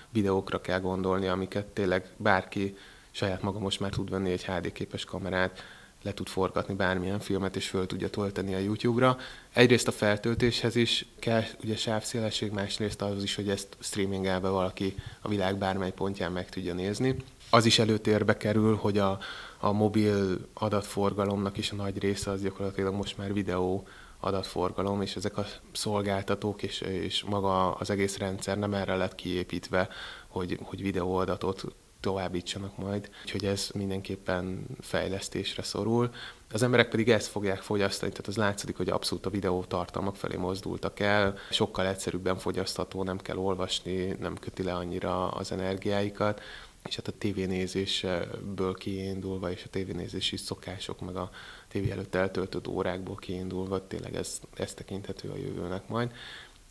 [0.10, 2.76] videókra kell gondolni, amiket tényleg bárki
[3.12, 5.64] saját maga most már tud venni egy HD képes kamerát,
[6.02, 9.18] le tud forgatni bármilyen filmet, és föl tudja tölteni a YouTube-ra.
[9.54, 15.28] Egyrészt a feltöltéshez is kell ugye sávszélesség, másrészt az is, hogy ezt streamingelve valaki a
[15.28, 17.16] világ bármely pontján meg tudja nézni.
[17.50, 19.20] Az is előtérbe kerül, hogy a,
[19.60, 23.88] a mobil adatforgalomnak is a nagy része az gyakorlatilag most már videó
[24.20, 29.90] adatforgalom, és ezek a szolgáltatók és, és maga az egész rendszer nem erre lett kiépítve,
[30.28, 31.64] hogy, hogy videóadatot
[32.02, 36.10] továbbítsanak majd, úgyhogy ez mindenképpen fejlesztésre szorul.
[36.52, 40.36] Az emberek pedig ezt fogják fogyasztani, tehát az látszik, hogy abszolút a videó tartalmak felé
[40.36, 46.42] mozdultak el, sokkal egyszerűbben fogyasztható, nem kell olvasni, nem köti le annyira az energiáikat,
[46.88, 51.30] és hát a tévénézésből kiindulva, és a tévénézési szokások, meg a
[51.68, 56.12] tévé előtt eltöltött órákból kiindulva, tényleg ez, ez tekinthető a jövőnek majd.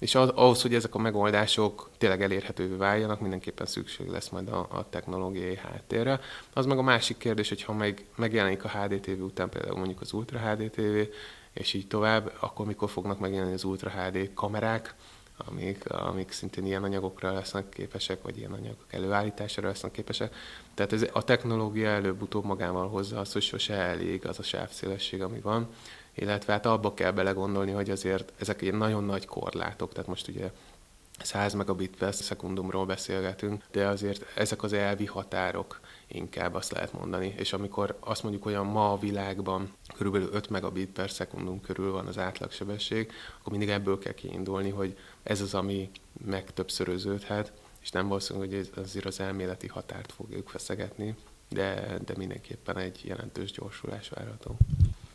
[0.00, 4.66] És az, ahhoz, hogy ezek a megoldások tényleg elérhetővé váljanak, mindenképpen szükség lesz majd a,
[4.70, 6.20] a technológiai háttérre.
[6.52, 10.12] Az meg a másik kérdés, hogy ha meg, megjelenik a HDTV után például mondjuk az
[10.12, 10.96] Ultra HDTV,
[11.52, 14.94] és így tovább, akkor mikor fognak megjelenni az Ultra HD kamerák,
[15.36, 20.34] amik, amik szintén ilyen anyagokra lesznek képesek, vagy ilyen anyagok előállításra lesznek képesek.
[20.74, 25.40] Tehát ez, a technológia előbb-utóbb magával hozza azt, hogy sose elég az a sávszélesség, ami
[25.40, 25.68] van,
[26.14, 30.50] illetve hát abba kell belegondolni, hogy azért ezek ilyen nagyon nagy korlátok, tehát most ugye
[31.22, 37.34] 100 megabit per szekundumról beszélgetünk, de azért ezek az elvi határok inkább azt lehet mondani.
[37.36, 41.92] És amikor azt mondjuk, hogy a ma a világban körülbelül 5 megabit per szekundum körül
[41.92, 45.90] van az átlagsebesség, akkor mindig ebből kell kiindulni, hogy ez az, ami
[46.26, 51.14] megtöbbszöröződhet, és nem valószínű, hogy ez azért az elméleti határt fogjuk feszegetni,
[51.48, 54.56] de, de mindenképpen egy jelentős gyorsulás várható.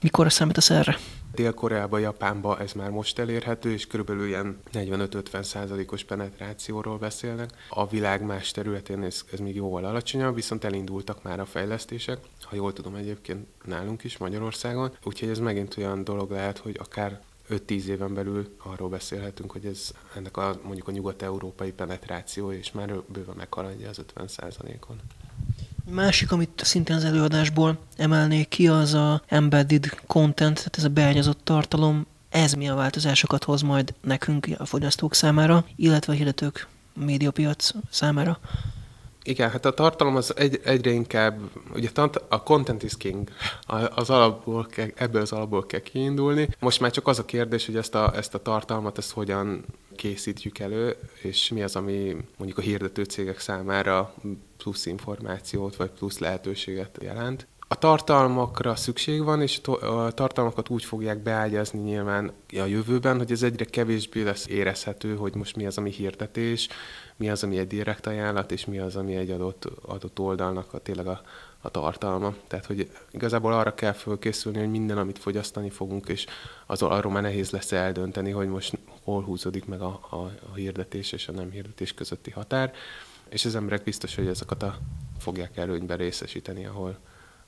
[0.05, 0.97] Mikor számítasz erre?
[1.33, 7.49] Dél-Koreában, Japánban ez már most elérhető, és körülbelül ilyen 45-50 százalékos penetrációról beszélnek.
[7.69, 12.55] A világ más területén ez, ez még jóval alacsonyabb, viszont elindultak már a fejlesztések, ha
[12.55, 14.91] jól tudom egyébként nálunk is Magyarországon.
[15.03, 19.91] Úgyhogy ez megint olyan dolog lehet, hogy akár 5-10 éven belül arról beszélhetünk, hogy ez
[20.15, 24.99] ennek a mondjuk a nyugat-európai penetráció, és már bőven meghaladja az 50 százalékon.
[25.89, 31.39] Másik, amit szintén az előadásból emelnék ki, az a embedded content, tehát ez a beágyazott
[31.43, 32.05] tartalom.
[32.29, 38.39] Ez milyen változásokat hoz majd nekünk, a fogyasztók számára, illetve a hirdetők médiapiac számára?
[39.27, 41.39] Igen, hát a tartalom az egy, egyre inkább,
[41.73, 41.89] ugye
[42.29, 43.29] a content is king,
[43.95, 46.49] az alapból kell, ebből az alapból kell kiindulni.
[46.59, 50.59] Most már csak az a kérdés, hogy ezt a, ezt a tartalmat, ezt hogyan készítjük
[50.59, 54.13] elő, és mi az, ami mondjuk a hirdető cégek számára
[54.57, 57.47] plusz információt vagy plusz lehetőséget jelent.
[57.67, 63.43] A tartalmakra szükség van, és a tartalmakat úgy fogják beágyazni nyilván a jövőben, hogy ez
[63.43, 66.67] egyre kevésbé lesz érezhető, hogy most mi az, ami hirdetés,
[67.15, 70.80] mi az, ami egy direkt ajánlat, és mi az, ami egy adott, adott oldalnak a,
[70.80, 71.21] tényleg a,
[71.62, 72.34] a tartalma.
[72.47, 76.25] Tehát, hogy igazából arra kell fölkészülni, hogy minden, amit fogyasztani fogunk, és
[76.65, 80.15] az, arról már nehéz lesz eldönteni, hogy most hol húzódik meg a, a,
[80.51, 82.73] a hirdetés és a nem hirdetés közötti határ,
[83.30, 84.78] és az emberek biztos, hogy ezeket a
[85.19, 86.97] fogják előnyben részesíteni, ahol,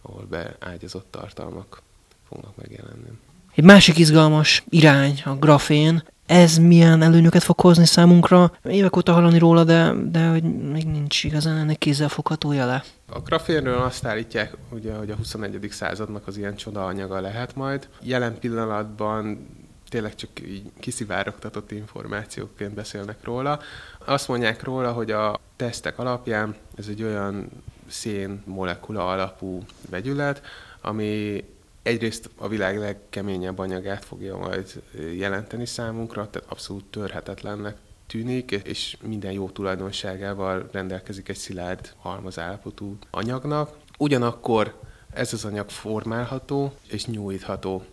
[0.01, 1.81] ahol beágyazott tartalmak
[2.27, 3.09] fognak megjelenni.
[3.55, 6.03] Egy másik izgalmas irány a grafén.
[6.27, 8.51] Ez milyen előnyöket fog hozni számunkra?
[8.63, 12.83] Évek óta hallani róla, de, de hogy még nincs igazán ennek kézzelfogható jele.
[13.09, 15.67] A grafénről azt állítják, ugye, hogy a 21.
[15.71, 17.87] századnak az ilyen csoda anyaga lehet majd.
[18.01, 19.47] Jelen pillanatban
[19.89, 23.59] tényleg csak így kiszivárogtatott információként beszélnek róla.
[24.05, 27.49] Azt mondják róla, hogy a tesztek alapján ez egy olyan
[27.87, 30.41] szén molekula alapú vegyület,
[30.81, 31.43] ami
[31.87, 34.81] egyrészt a világ legkeményebb anyagát fogja majd
[35.15, 37.75] jelenteni számunkra, tehát abszolút törhetetlennek
[38.07, 43.77] tűnik, és minden jó tulajdonságával rendelkezik egy szilárd halmazállapotú anyagnak.
[43.97, 44.79] Ugyanakkor
[45.13, 47.83] ez az anyag formálható és nyújtható.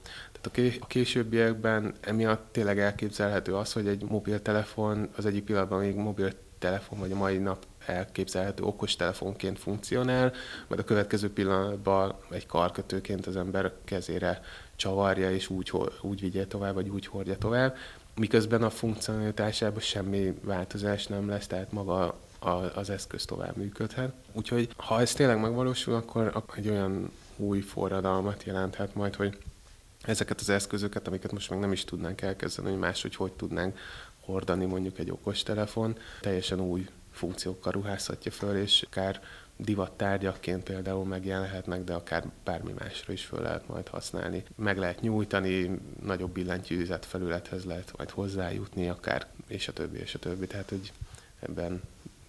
[0.40, 6.98] Tehát a későbbiekben emiatt tényleg elképzelhető az, hogy egy mobiltelefon az egyik pillanatban még mobiltelefon,
[6.98, 10.32] vagy a mai nap elképzelhető okostelefonként funkcionál,
[10.68, 14.42] majd a következő pillanatban egy karkötőként az ember kezére
[14.76, 17.76] csavarja, és úgy, úgy vigye tovább, vagy úgy hordja tovább,
[18.16, 22.18] miközben a funkcionalitásában semmi változás nem lesz, tehát maga
[22.74, 24.12] az eszköz tovább működhet.
[24.32, 29.38] Úgyhogy ha ez tényleg megvalósul, akkor egy olyan új forradalmat jelenthet majd, hogy
[30.02, 33.78] ezeket az eszközöket, amiket most még nem is tudnánk elkezdeni, hogy máshogy hogy tudnánk
[34.20, 39.20] hordani mondjuk egy okostelefon, teljesen új funkciókkal ruházhatja föl, és akár
[39.56, 44.44] divattárgyakként például megjelenhetnek, de akár bármi másra is föl lehet majd használni.
[44.56, 50.18] Meg lehet nyújtani, nagyobb billentyűzet felülethez lehet majd hozzájutni, akár és a többi, és a
[50.18, 50.46] többi.
[50.46, 50.92] Tehát, hogy
[51.40, 51.82] ebben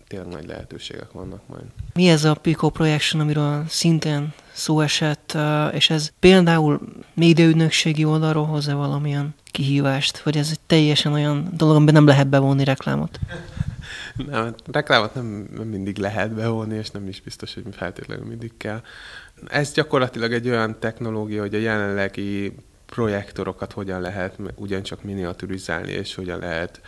[0.08, 1.66] tényleg nagy lehetőségek vannak majd.
[1.94, 5.38] Mi ez a Pico Projection, amiről szintén szó esett,
[5.72, 6.82] és ez például
[7.14, 12.64] médiaügynökségi oldalról hoz-e valamilyen kihívást, vagy ez egy teljesen olyan dolog, amiben nem lehet bevonni
[12.64, 13.20] reklámot?
[14.28, 18.52] Nem, hát reklámot nem, nem mindig lehet bevonni, és nem is biztos, hogy feltétlenül mindig
[18.58, 18.82] kell.
[19.48, 26.40] Ez gyakorlatilag egy olyan technológia, hogy a jelenlegi projektorokat hogyan lehet ugyancsak miniaturizálni, és hogyan
[26.40, 26.82] lehet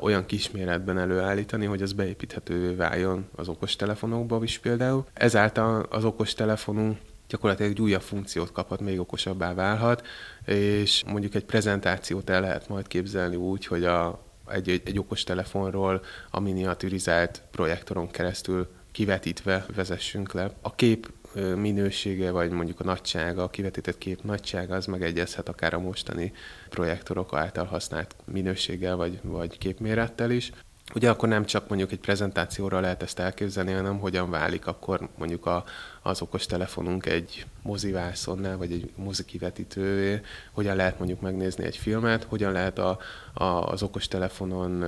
[0.00, 5.06] olyan kisméretben előállítani, hogy az beépíthető váljon az okostelefonokba is például.
[5.12, 10.06] Ezáltal az okostelefonunk gyakorlatilag egy újabb funkciót kaphat, még okosabbá válhat,
[10.44, 16.02] és mondjuk egy prezentációt el lehet majd képzelni úgy, hogy a, egy, egy, egy okostelefonról
[16.30, 20.50] a miniaturizált projektoron keresztül kivetítve vezessünk le.
[20.60, 21.12] A kép
[21.56, 26.32] minősége, vagy mondjuk a nagysága, a kivetített kép nagysága, az megegyezhet akár a mostani
[26.68, 30.52] projektorok által használt minőséggel, vagy, vagy képmérettel is.
[30.94, 35.46] Ugye akkor nem csak mondjuk egy prezentációra lehet ezt elképzelni, hanem hogyan válik akkor mondjuk
[35.46, 35.64] a,
[36.06, 40.20] az okos telefonunk egy mozivászonnál, vagy egy mozikivetítővé,
[40.52, 42.98] hogyan lehet mondjuk megnézni egy filmet, hogyan lehet a,
[43.34, 44.84] a, az okos telefonon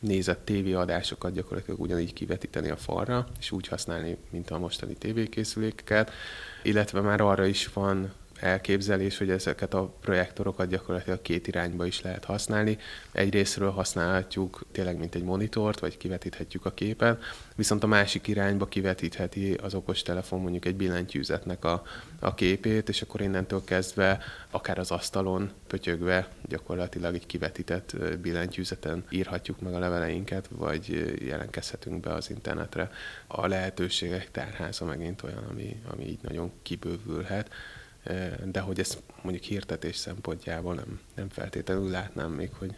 [0.00, 6.10] nézett tévéadásokat gyakorlatilag ugyanígy kivetíteni a falra, és úgy használni, mint a mostani tévékészülékeket,
[6.62, 12.24] illetve már arra is van elképzelés, hogy ezeket a projektorokat gyakorlatilag két irányba is lehet
[12.24, 12.78] használni.
[13.12, 17.22] Egyrésztről használhatjuk tényleg, mint egy monitort, vagy kivetíthetjük a képet,
[17.54, 21.82] viszont a másik irányba kivetítheti az okostelefon mondjuk egy billentyűzetnek a,
[22.20, 24.18] a képét, és akkor innentől kezdve
[24.50, 32.12] akár az asztalon pötyögve gyakorlatilag egy kivetített billentyűzeten írhatjuk meg a leveleinket, vagy jelentkezhetünk be
[32.12, 32.90] az internetre.
[33.26, 37.50] A lehetőségek tárháza megint olyan, ami, ami így nagyon kibővülhet
[38.44, 42.76] de hogy ezt mondjuk hirtetés szempontjából nem, nem feltétlenül látnám még, hogy,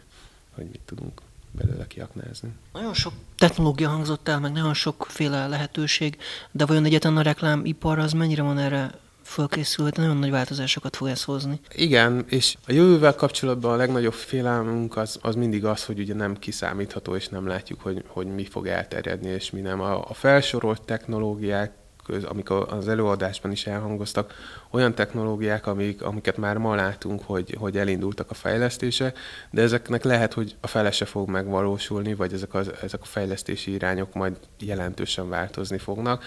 [0.55, 2.49] hogy mit tudunk belőle kiaknázni.
[2.73, 6.17] Nagyon sok technológia hangzott el, meg nagyon sokféle lehetőség,
[6.51, 8.91] de vajon egyetlen a reklámipar az mennyire van erre
[9.23, 11.59] fölkészülve, nagyon nagy változásokat fog ez hozni.
[11.75, 16.39] Igen, és a jövővel kapcsolatban a legnagyobb félelmünk az, az mindig az, hogy ugye nem
[16.39, 19.81] kiszámítható, és nem látjuk, hogy, hogy mi fog elterjedni, és mi nem.
[19.81, 21.71] A, a felsorolt technológiák
[22.09, 24.33] köz, amik az előadásban is elhangoztak,
[24.69, 29.13] olyan technológiák, amik, amiket már ma látunk, hogy, hogy elindultak a fejlesztése,
[29.51, 34.13] de ezeknek lehet, hogy a fele fog megvalósulni, vagy ezek, az, ezek a fejlesztési irányok
[34.13, 36.23] majd jelentősen változni fognak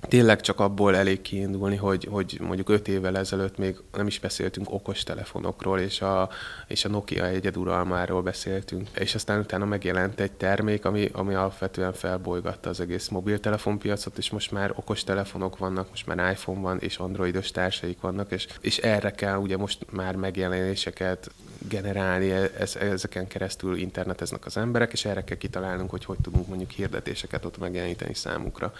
[0.00, 4.72] tényleg csak abból elég kiindulni, hogy, hogy mondjuk öt évvel ezelőtt még nem is beszéltünk
[4.72, 6.28] okostelefonokról, és a,
[6.66, 12.68] és a Nokia egyeduralmáról beszéltünk, és aztán utána megjelent egy termék, ami, ami alapvetően felbolygatta
[12.68, 18.00] az egész mobiltelefonpiacot, és most már okostelefonok vannak, most már iPhone van, és androidos társaik
[18.00, 24.56] vannak, és, és erre kell ugye most már megjelenéseket generálni, ez, ezeken keresztül interneteznek az
[24.56, 28.72] emberek, és erre kell kitalálnunk, hogy hogy tudunk mondjuk hirdetéseket ott megjeleníteni számukra.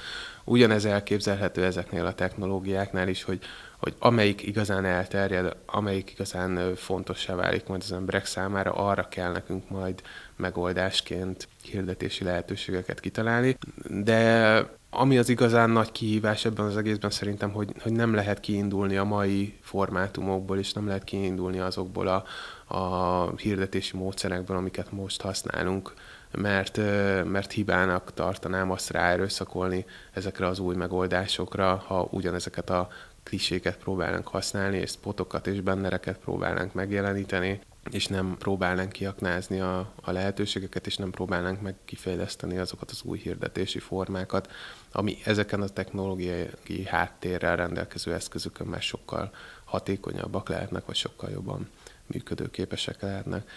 [0.45, 3.41] Ugyanez elképzelhető ezeknél a technológiáknál is, hogy,
[3.77, 9.71] hogy amelyik igazán elterjed, amelyik igazán fontossá válik majd az emberek számára, arra kell nekünk
[9.71, 10.03] majd
[10.37, 13.57] megoldásként hirdetési lehetőségeket kitalálni.
[13.89, 18.97] De ami az igazán nagy kihívás ebben az egészben szerintem, hogy, hogy nem lehet kiindulni
[18.97, 22.25] a mai formátumokból, és nem lehet kiindulni azokból a,
[22.69, 25.95] a hirdetési módszerekből, amiket most használunk
[26.31, 26.77] mert,
[27.25, 32.89] mert hibának tartanám azt ráerőszakolni ezekre az új megoldásokra, ha ugyanezeket a
[33.23, 40.11] kliséket próbálnánk használni, és spotokat és bennereket próbálnánk megjeleníteni, és nem próbálnánk kiaknázni a, a
[40.11, 44.51] lehetőségeket, és nem próbálnánk meg kifejleszteni azokat az új hirdetési formákat,
[44.93, 49.31] ami ezeken a technológiai háttérrel rendelkező eszközökön már sokkal
[49.65, 51.69] hatékonyabbak lehetnek, vagy sokkal jobban
[52.13, 53.51] működőképesek lehetnek.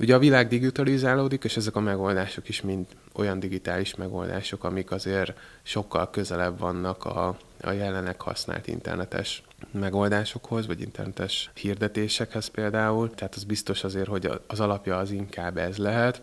[0.00, 5.32] Ugye a világ digitalizálódik, és ezek a megoldások is mind olyan digitális megoldások, amik azért
[5.62, 13.10] sokkal közelebb vannak a, a jelenleg használt internetes megoldásokhoz, vagy internetes hirdetésekhez például.
[13.10, 16.22] Tehát az biztos azért, hogy az alapja az inkább ez lehet,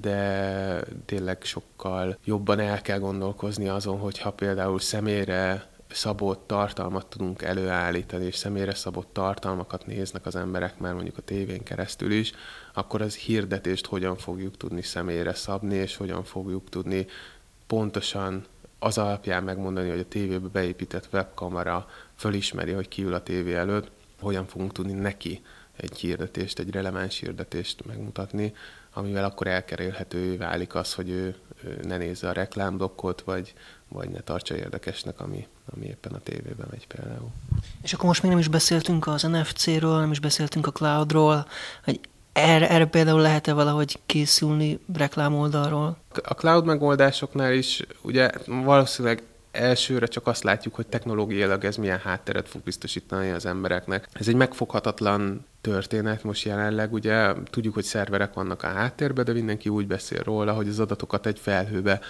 [0.00, 8.24] de tényleg sokkal jobban el kell gondolkozni azon, hogyha például személyre szabott tartalmat tudunk előállítani,
[8.24, 12.32] és személyre szabott tartalmakat néznek az emberek már mondjuk a tévén keresztül is,
[12.72, 17.06] akkor az hirdetést hogyan fogjuk tudni személyre szabni, és hogyan fogjuk tudni
[17.66, 18.44] pontosan
[18.78, 23.90] az alapján megmondani, hogy a tévébe beépített webkamera fölismeri, hogy kiül a tévé előtt,
[24.20, 25.42] hogyan fogunk tudni neki
[25.76, 28.52] egy hirdetést, egy releváns hirdetést megmutatni,
[28.92, 33.54] amivel akkor elkerülhető válik az, hogy ő, ő ne nézze a reklámblokkot, vagy,
[33.88, 37.30] vagy ne tartsa érdekesnek, ami, ami éppen a tévében megy például.
[37.82, 41.46] És akkor most még nem is beszéltünk az NFC-ről, nem is beszéltünk a cloudról,
[41.84, 42.00] hogy
[42.32, 45.96] erre, erre például lehet-e valahogy készülni reklámoldalról?
[46.22, 52.48] A cloud megoldásoknál is ugye valószínűleg elsőre csak azt látjuk, hogy technológiailag ez milyen hátteret
[52.48, 54.08] fog biztosítani az embereknek.
[54.12, 59.68] Ez egy megfoghatatlan történet most jelenleg, ugye tudjuk, hogy szerverek vannak a háttérben, de mindenki
[59.68, 62.00] úgy beszél róla, hogy az adatokat egy felhőbe,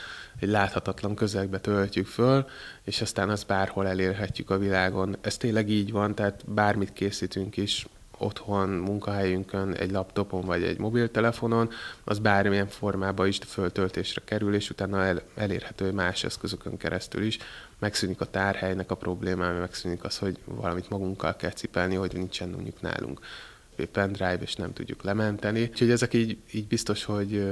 [0.40, 2.46] egy láthatatlan közegbe töltjük föl,
[2.82, 5.16] és aztán azt bárhol elérhetjük a világon.
[5.20, 7.86] Ez tényleg így van, tehát bármit készítünk is,
[8.18, 11.70] otthon, munkahelyünkön, egy laptopon vagy egy mobiltelefonon,
[12.04, 17.38] az bármilyen formában is föltöltésre kerül, és utána el, elérhető más eszközökön keresztül is.
[17.78, 22.80] Megszűnik a tárhelynek a problémája, megszűnik az, hogy valamit magunkkal kell cipelni, hogy nincsen mondjuk
[22.80, 23.20] nálunk
[23.92, 25.62] pendrive, és nem tudjuk lementeni.
[25.62, 27.44] Úgyhogy ezek így, így biztos, hogy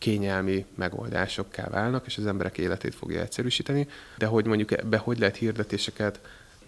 [0.00, 3.88] kényelmi megoldásokká válnak, és az emberek életét fogja egyszerűsíteni.
[4.18, 6.20] De hogy mondjuk ebbe hogy lehet hirdetéseket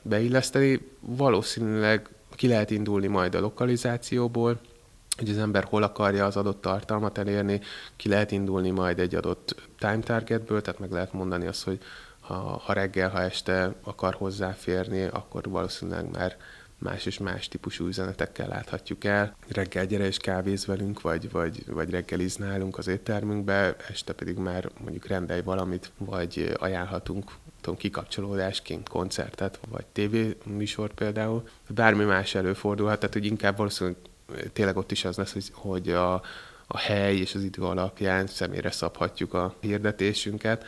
[0.02, 4.60] beilleszteni, valószínűleg ki lehet indulni majd a lokalizációból,
[5.16, 7.60] hogy az ember hol akarja az adott tartalmat elérni,
[7.96, 11.78] ki lehet indulni majd egy adott time targetből, tehát meg lehet mondani azt, hogy
[12.20, 16.36] ha, ha reggel, ha este akar hozzáférni, akkor valószínűleg már
[16.82, 19.36] más és más típusú üzenetekkel láthatjuk el.
[19.48, 24.70] Reggel gyere és kávéz velünk, vagy, vagy, vagy reggeliz nálunk az éttermünkbe, este pedig már
[24.80, 27.30] mondjuk rendelj valamit, vagy ajánlhatunk
[27.60, 31.48] tudom, kikapcsolódásként koncertet, vagy tévéműsor például.
[31.68, 33.98] Bármi más előfordulhat, tehát hogy inkább valószínűleg
[34.52, 36.14] tényleg ott is az lesz, hogy, hogy a,
[36.66, 40.64] a hely és az idő alapján személyre szabhatjuk a hirdetésünket,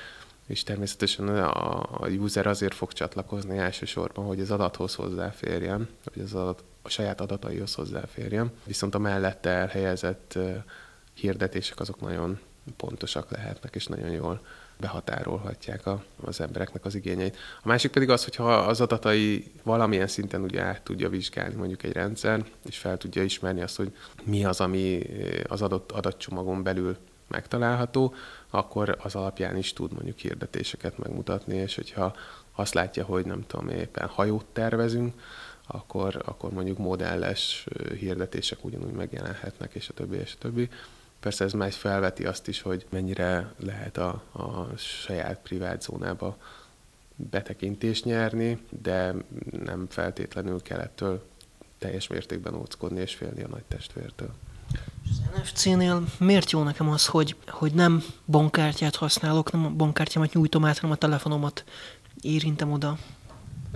[0.46, 6.34] és természetesen a, a user azért fog csatlakozni elsősorban, hogy az adathoz hozzáférjen, hogy az
[6.34, 8.52] adat, a saját adataihoz hozzáférjen.
[8.64, 10.38] Viszont a mellette elhelyezett
[11.14, 12.38] hirdetések azok nagyon
[12.76, 14.40] pontosak lehetnek, és nagyon jól
[14.76, 17.36] behatárolhatják a, az embereknek az igényeit.
[17.62, 21.92] A másik pedig az, hogyha az adatai valamilyen szinten ugye át tudja vizsgálni mondjuk egy
[21.92, 25.02] rendszer, és fel tudja ismerni azt, hogy mi az, ami
[25.48, 26.96] az adott adatcsomagon belül
[27.34, 28.14] megtalálható,
[28.50, 32.14] akkor az alapján is tud mondjuk hirdetéseket megmutatni, és hogyha
[32.54, 35.20] azt látja, hogy nem tudom, éppen hajót tervezünk,
[35.66, 37.66] akkor, akkor mondjuk modelles
[37.98, 40.68] hirdetések ugyanúgy megjelenhetnek, és a többi, és a többi.
[41.20, 46.36] Persze ez már felveti azt is, hogy mennyire lehet a, a saját privát zónába
[47.16, 49.14] betekintést nyerni, de
[49.64, 51.22] nem feltétlenül kell ettől
[51.78, 54.34] teljes mértékben óckodni és félni a nagy testvértől.
[55.10, 60.64] Az NFC-nél miért jó nekem az, hogy, hogy nem bankkártyát használok, nem a bankkártyámat nyújtom
[60.64, 61.64] át, hanem a telefonomat
[62.20, 62.98] érintem oda?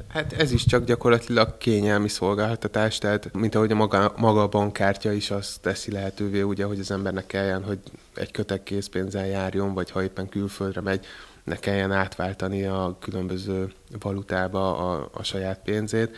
[0.08, 5.12] Hát ez is csak gyakorlatilag kényelmi szolgáltatás, tehát mint ahogy a maga, maga a bankkártya
[5.12, 7.78] is azt teszi lehetővé, ugye, hogy az embernek kelljen, hogy
[8.14, 11.06] egy kötek készpénzzel járjon, vagy ha éppen külföldre megy,
[11.44, 16.16] ne kelljen átváltani a különböző valutába a, a saját pénzét.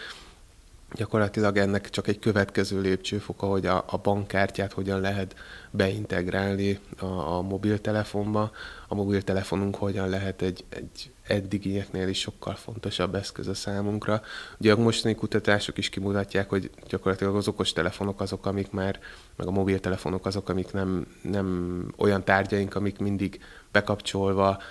[0.92, 5.34] Gyakorlatilag ennek csak egy következő lépcsőfoka, hogy a, a bankkártyát hogyan lehet
[5.70, 8.50] beintegrálni a, a mobiltelefonba,
[8.88, 14.22] a mobiltelefonunk hogyan lehet egy, egy eddigieknél is sokkal fontosabb eszköz a számunkra.
[14.58, 18.98] Ugye a mostani kutatások is kimutatják, hogy gyakorlatilag az okos telefonok azok, amik már,
[19.36, 23.40] meg a mobiltelefonok azok, amik nem, nem olyan tárgyaink, amik mindig
[23.72, 24.62] bekapcsolva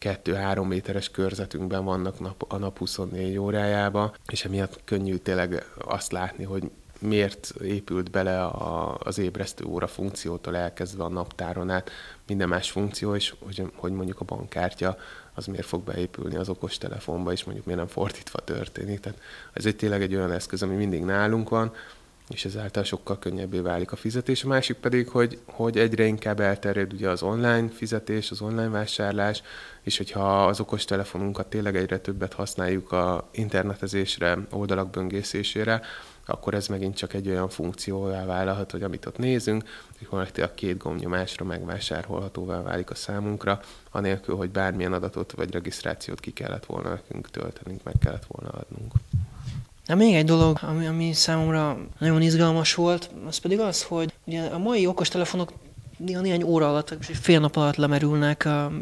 [0.00, 6.44] kettő-három méteres körzetünkben vannak nap, a nap 24 órájába, és emiatt könnyű tényleg azt látni,
[6.44, 6.70] hogy
[7.00, 11.90] miért épült bele a, az ébresztő óra funkciótól elkezdve a naptáron át
[12.26, 14.96] minden más funkció, és hogy, hogy mondjuk a bankkártya
[15.34, 19.00] az miért fog beépülni az okos telefonba, és mondjuk miért nem fordítva történik.
[19.00, 19.18] Tehát
[19.52, 21.72] ez egy tényleg egy olyan eszköz, ami mindig nálunk van,
[22.30, 24.44] és ezáltal sokkal könnyebbé válik a fizetés.
[24.44, 29.42] A másik pedig, hogy, hogy egyre inkább elterjed ugye az online fizetés, az online vásárlás,
[29.82, 35.80] és hogyha az okos telefonunkat tényleg egyre többet használjuk a internetezésre, oldalak böngészésére,
[36.26, 39.64] akkor ez megint csak egy olyan funkcióvá válhat, hogy amit ott nézünk,
[40.10, 43.60] a két gombnyomásra megvásárolhatóvá válik a számunkra,
[43.90, 48.92] anélkül, hogy bármilyen adatot vagy regisztrációt ki kellett volna nekünk töltenünk, meg kellett volna adnunk.
[49.90, 54.42] Na még egy dolog, ami, ami számomra nagyon izgalmas volt, az pedig az, hogy ugye
[54.42, 55.52] a mai okostelefonok
[55.96, 58.72] néha néhány óra alatt, és fél nap alatt lemerülnek, a,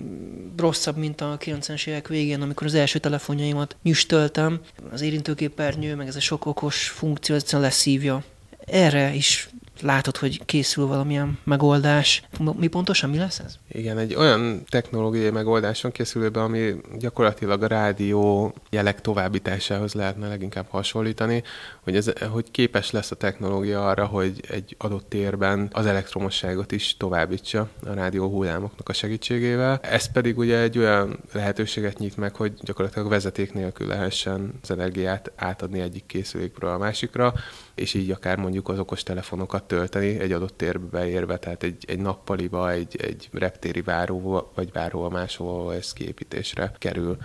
[0.57, 4.61] rosszabb, mint a 90-es évek végén, amikor az első telefonjaimat nyüstöltem.
[4.93, 8.23] Az érintőképernyő, meg ez a sok okos funkció, egyszerűen leszívja.
[8.67, 9.49] Erre is
[9.81, 12.23] látod, hogy készül valamilyen megoldás.
[12.57, 13.59] Mi pontosan, mi lesz ez?
[13.69, 20.67] Igen, egy olyan technológiai megoldáson készül be, ami gyakorlatilag a rádió jelek továbbításához lehetne leginkább
[20.69, 21.43] hasonlítani,
[21.81, 26.97] hogy, ez, hogy képes lesz a technológia arra, hogy egy adott térben az elektromosságot is
[26.97, 29.81] továbbítsa a rádió hullámoknak a segítségével.
[29.83, 35.33] Ez pedig ugye egy olyan lehetőséget nyit meg, hogy gyakorlatilag vezeték nélkül lehessen az energiát
[35.37, 37.35] átadni egyik készülékről a másikra,
[37.79, 41.99] és így akár mondjuk az okos telefonokat tölteni egy adott térbe beérve, tehát egy, egy
[41.99, 47.17] nappaliba, egy, egy reptéri váróba, vagy bárhol máshol ez kiépítésre kerül.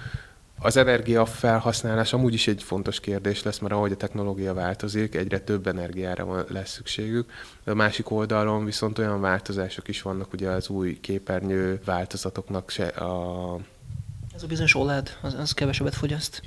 [0.60, 5.39] Az energia felhasználás amúgy is egy fontos kérdés lesz, mert ahogy a technológia változik, egyre
[5.39, 7.32] több energiára lesz szükségük.
[7.66, 13.58] A másik oldalon viszont olyan változások is vannak, ugye az új képernyő változatoknak se a...
[14.36, 16.41] Ez a bizonyos OLED, az, az kevesebbet fogyaszt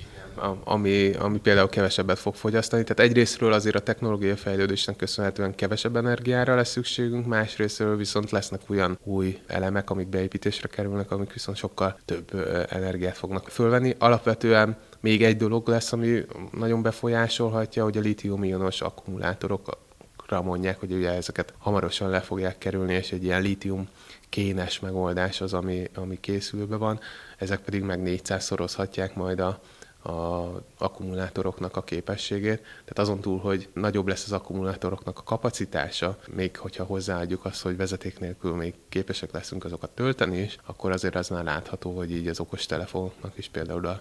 [0.64, 2.82] ami, ami például kevesebbet fog fogyasztani.
[2.82, 8.98] Tehát egyrésztről azért a technológia fejlődésnek köszönhetően kevesebb energiára lesz szükségünk, másrésztről viszont lesznek olyan
[9.04, 13.94] új elemek, amik beépítésre kerülnek, amik viszont sokkal több energiát fognak fölvenni.
[13.98, 19.84] Alapvetően még egy dolog lesz, ami nagyon befolyásolhatja, hogy a litium-ionos akkumulátorok
[20.28, 23.88] mondják, hogy ugye ezeket hamarosan le fogják kerülni, és egy ilyen lítium
[24.28, 27.00] kénes megoldás az, ami, ami készülve van,
[27.38, 29.60] ezek pedig meg 400 szorozhatják majd a,
[30.06, 32.58] a akkumulátoroknak a képességét.
[32.58, 37.76] Tehát azon túl, hogy nagyobb lesz az akkumulátoroknak a kapacitása, még hogyha hozzáadjuk azt, hogy
[37.76, 42.28] vezeték nélkül még képesek leszünk azokat tölteni is, akkor azért az már látható, hogy így
[42.28, 44.00] az okos telefonoknak is például a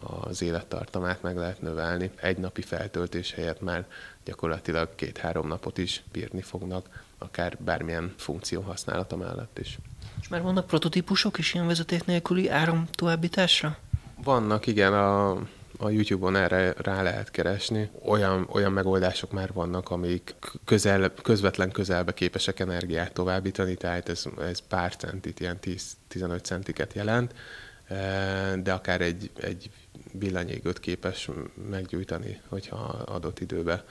[0.00, 2.10] az élettartamát meg lehet növelni.
[2.16, 3.86] Egy napi feltöltés helyett már
[4.24, 9.78] gyakorlatilag két-három napot is bírni fognak, akár bármilyen funkció használata mellett is.
[10.20, 13.78] És már vannak prototípusok is ilyen vezeték nélküli áram továbbításra?
[14.24, 15.30] Vannak, igen, a,
[15.78, 17.90] a YouTube-on erre rá lehet keresni.
[18.04, 24.58] Olyan, olyan megoldások már vannak, amik közel, közvetlen közelbe képesek energiát továbbítani, tehát ez, ez
[24.58, 25.58] pár centit, ilyen
[26.10, 27.34] 10-15 centiket jelent,
[27.86, 29.70] e, de akár egy, egy
[30.12, 31.30] villanyégőt képes
[31.70, 33.84] meggyújtani, hogyha adott időbe,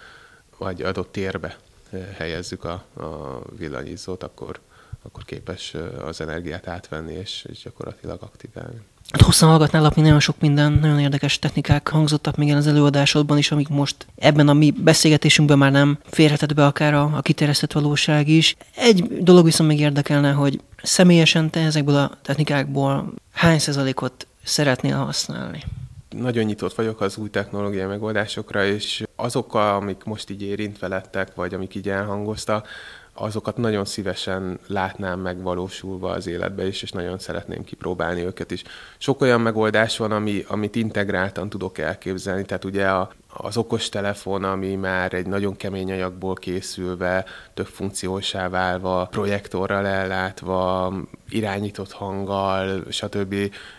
[0.57, 1.57] vagy adott térbe
[1.89, 4.59] e, helyezzük a, a villanyízót, akkor,
[5.01, 8.81] akkor képes e, az energiát átvenni és, és gyakorlatilag aktiválni.
[9.15, 13.51] Hát hosszan hallgatnálak, még nagyon sok minden, nagyon érdekes technikák hangzottak még az előadásodban is,
[13.51, 18.27] amik most ebben a mi beszélgetésünkben már nem férhetett be akár a, a kiterjesztett valóság
[18.27, 18.55] is.
[18.75, 25.63] Egy dolog viszont még érdekelne, hogy személyesen te ezekből a technikákból hány százalékot szeretnél használni?
[26.09, 31.53] Nagyon nyitott vagyok az új technológiai megoldásokra, és azokkal, amik most így érintve lettek, vagy
[31.53, 32.67] amik így elhangoztak,
[33.15, 38.63] azokat nagyon szívesen látnám megvalósulva az életbe is, és nagyon szeretném kipróbálni őket is.
[38.97, 44.43] Sok olyan megoldás van, ami, amit integráltan tudok elképzelni, tehát ugye a, az okos telefon,
[44.43, 50.93] ami már egy nagyon kemény anyagból készülve, több funkciósá válva, projektorral ellátva,
[51.29, 53.35] irányított hanggal, stb.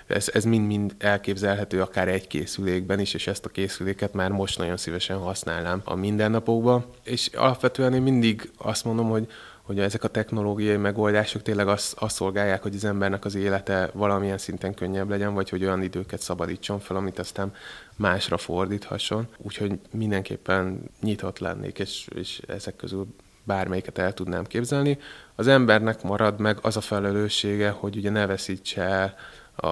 [0.07, 4.76] Ez, ez mind-mind elképzelhető akár egy készülékben is, és ezt a készüléket már most nagyon
[4.76, 6.84] szívesen használnám a mindennapokban.
[7.03, 9.26] És alapvetően én mindig azt mondom, hogy
[9.67, 14.39] hogy ezek a technológiai megoldások tényleg azt, azt szolgálják, hogy az embernek az élete valamilyen
[14.39, 17.55] szinten könnyebb legyen, vagy hogy olyan időket szabadítson fel, amit aztán
[17.97, 19.29] másra fordíthasson.
[19.37, 23.07] Úgyhogy mindenképpen nyitott lennék, és, és ezek közül
[23.45, 24.99] bármelyiket el tudnám képzelni.
[25.35, 29.14] Az embernek marad meg az a felelőssége, hogy ugye ne veszítse el
[29.57, 29.69] a,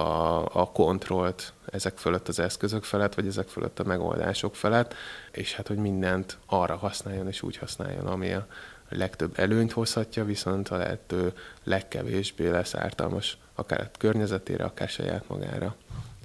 [0.61, 4.93] a kontrollt ezek fölött az eszközök felett, vagy ezek fölött a megoldások felett,
[5.31, 8.47] és hát, hogy mindent arra használjon és úgy használjon, ami a,
[8.95, 11.33] legtöbb előnyt hozhatja, viszont a lehető
[11.63, 15.75] legkevésbé lesz ártalmas akár a környezetére, akár saját magára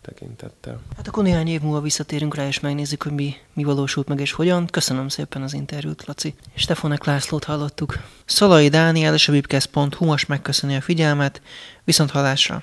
[0.01, 0.81] tekintettel.
[0.97, 4.33] Hát akkor néhány év múlva visszatérünk rá, és megnézzük, hogy mi, mi valósult meg és
[4.33, 4.67] hogyan.
[4.67, 6.35] Köszönöm szépen az interjút, Laci.
[6.55, 7.99] Stefanek Lászlót hallottuk.
[8.25, 11.43] Szalai Dániel és a webcast.hu most megköszöni a figyelmet,
[11.85, 12.59] viszont halásra!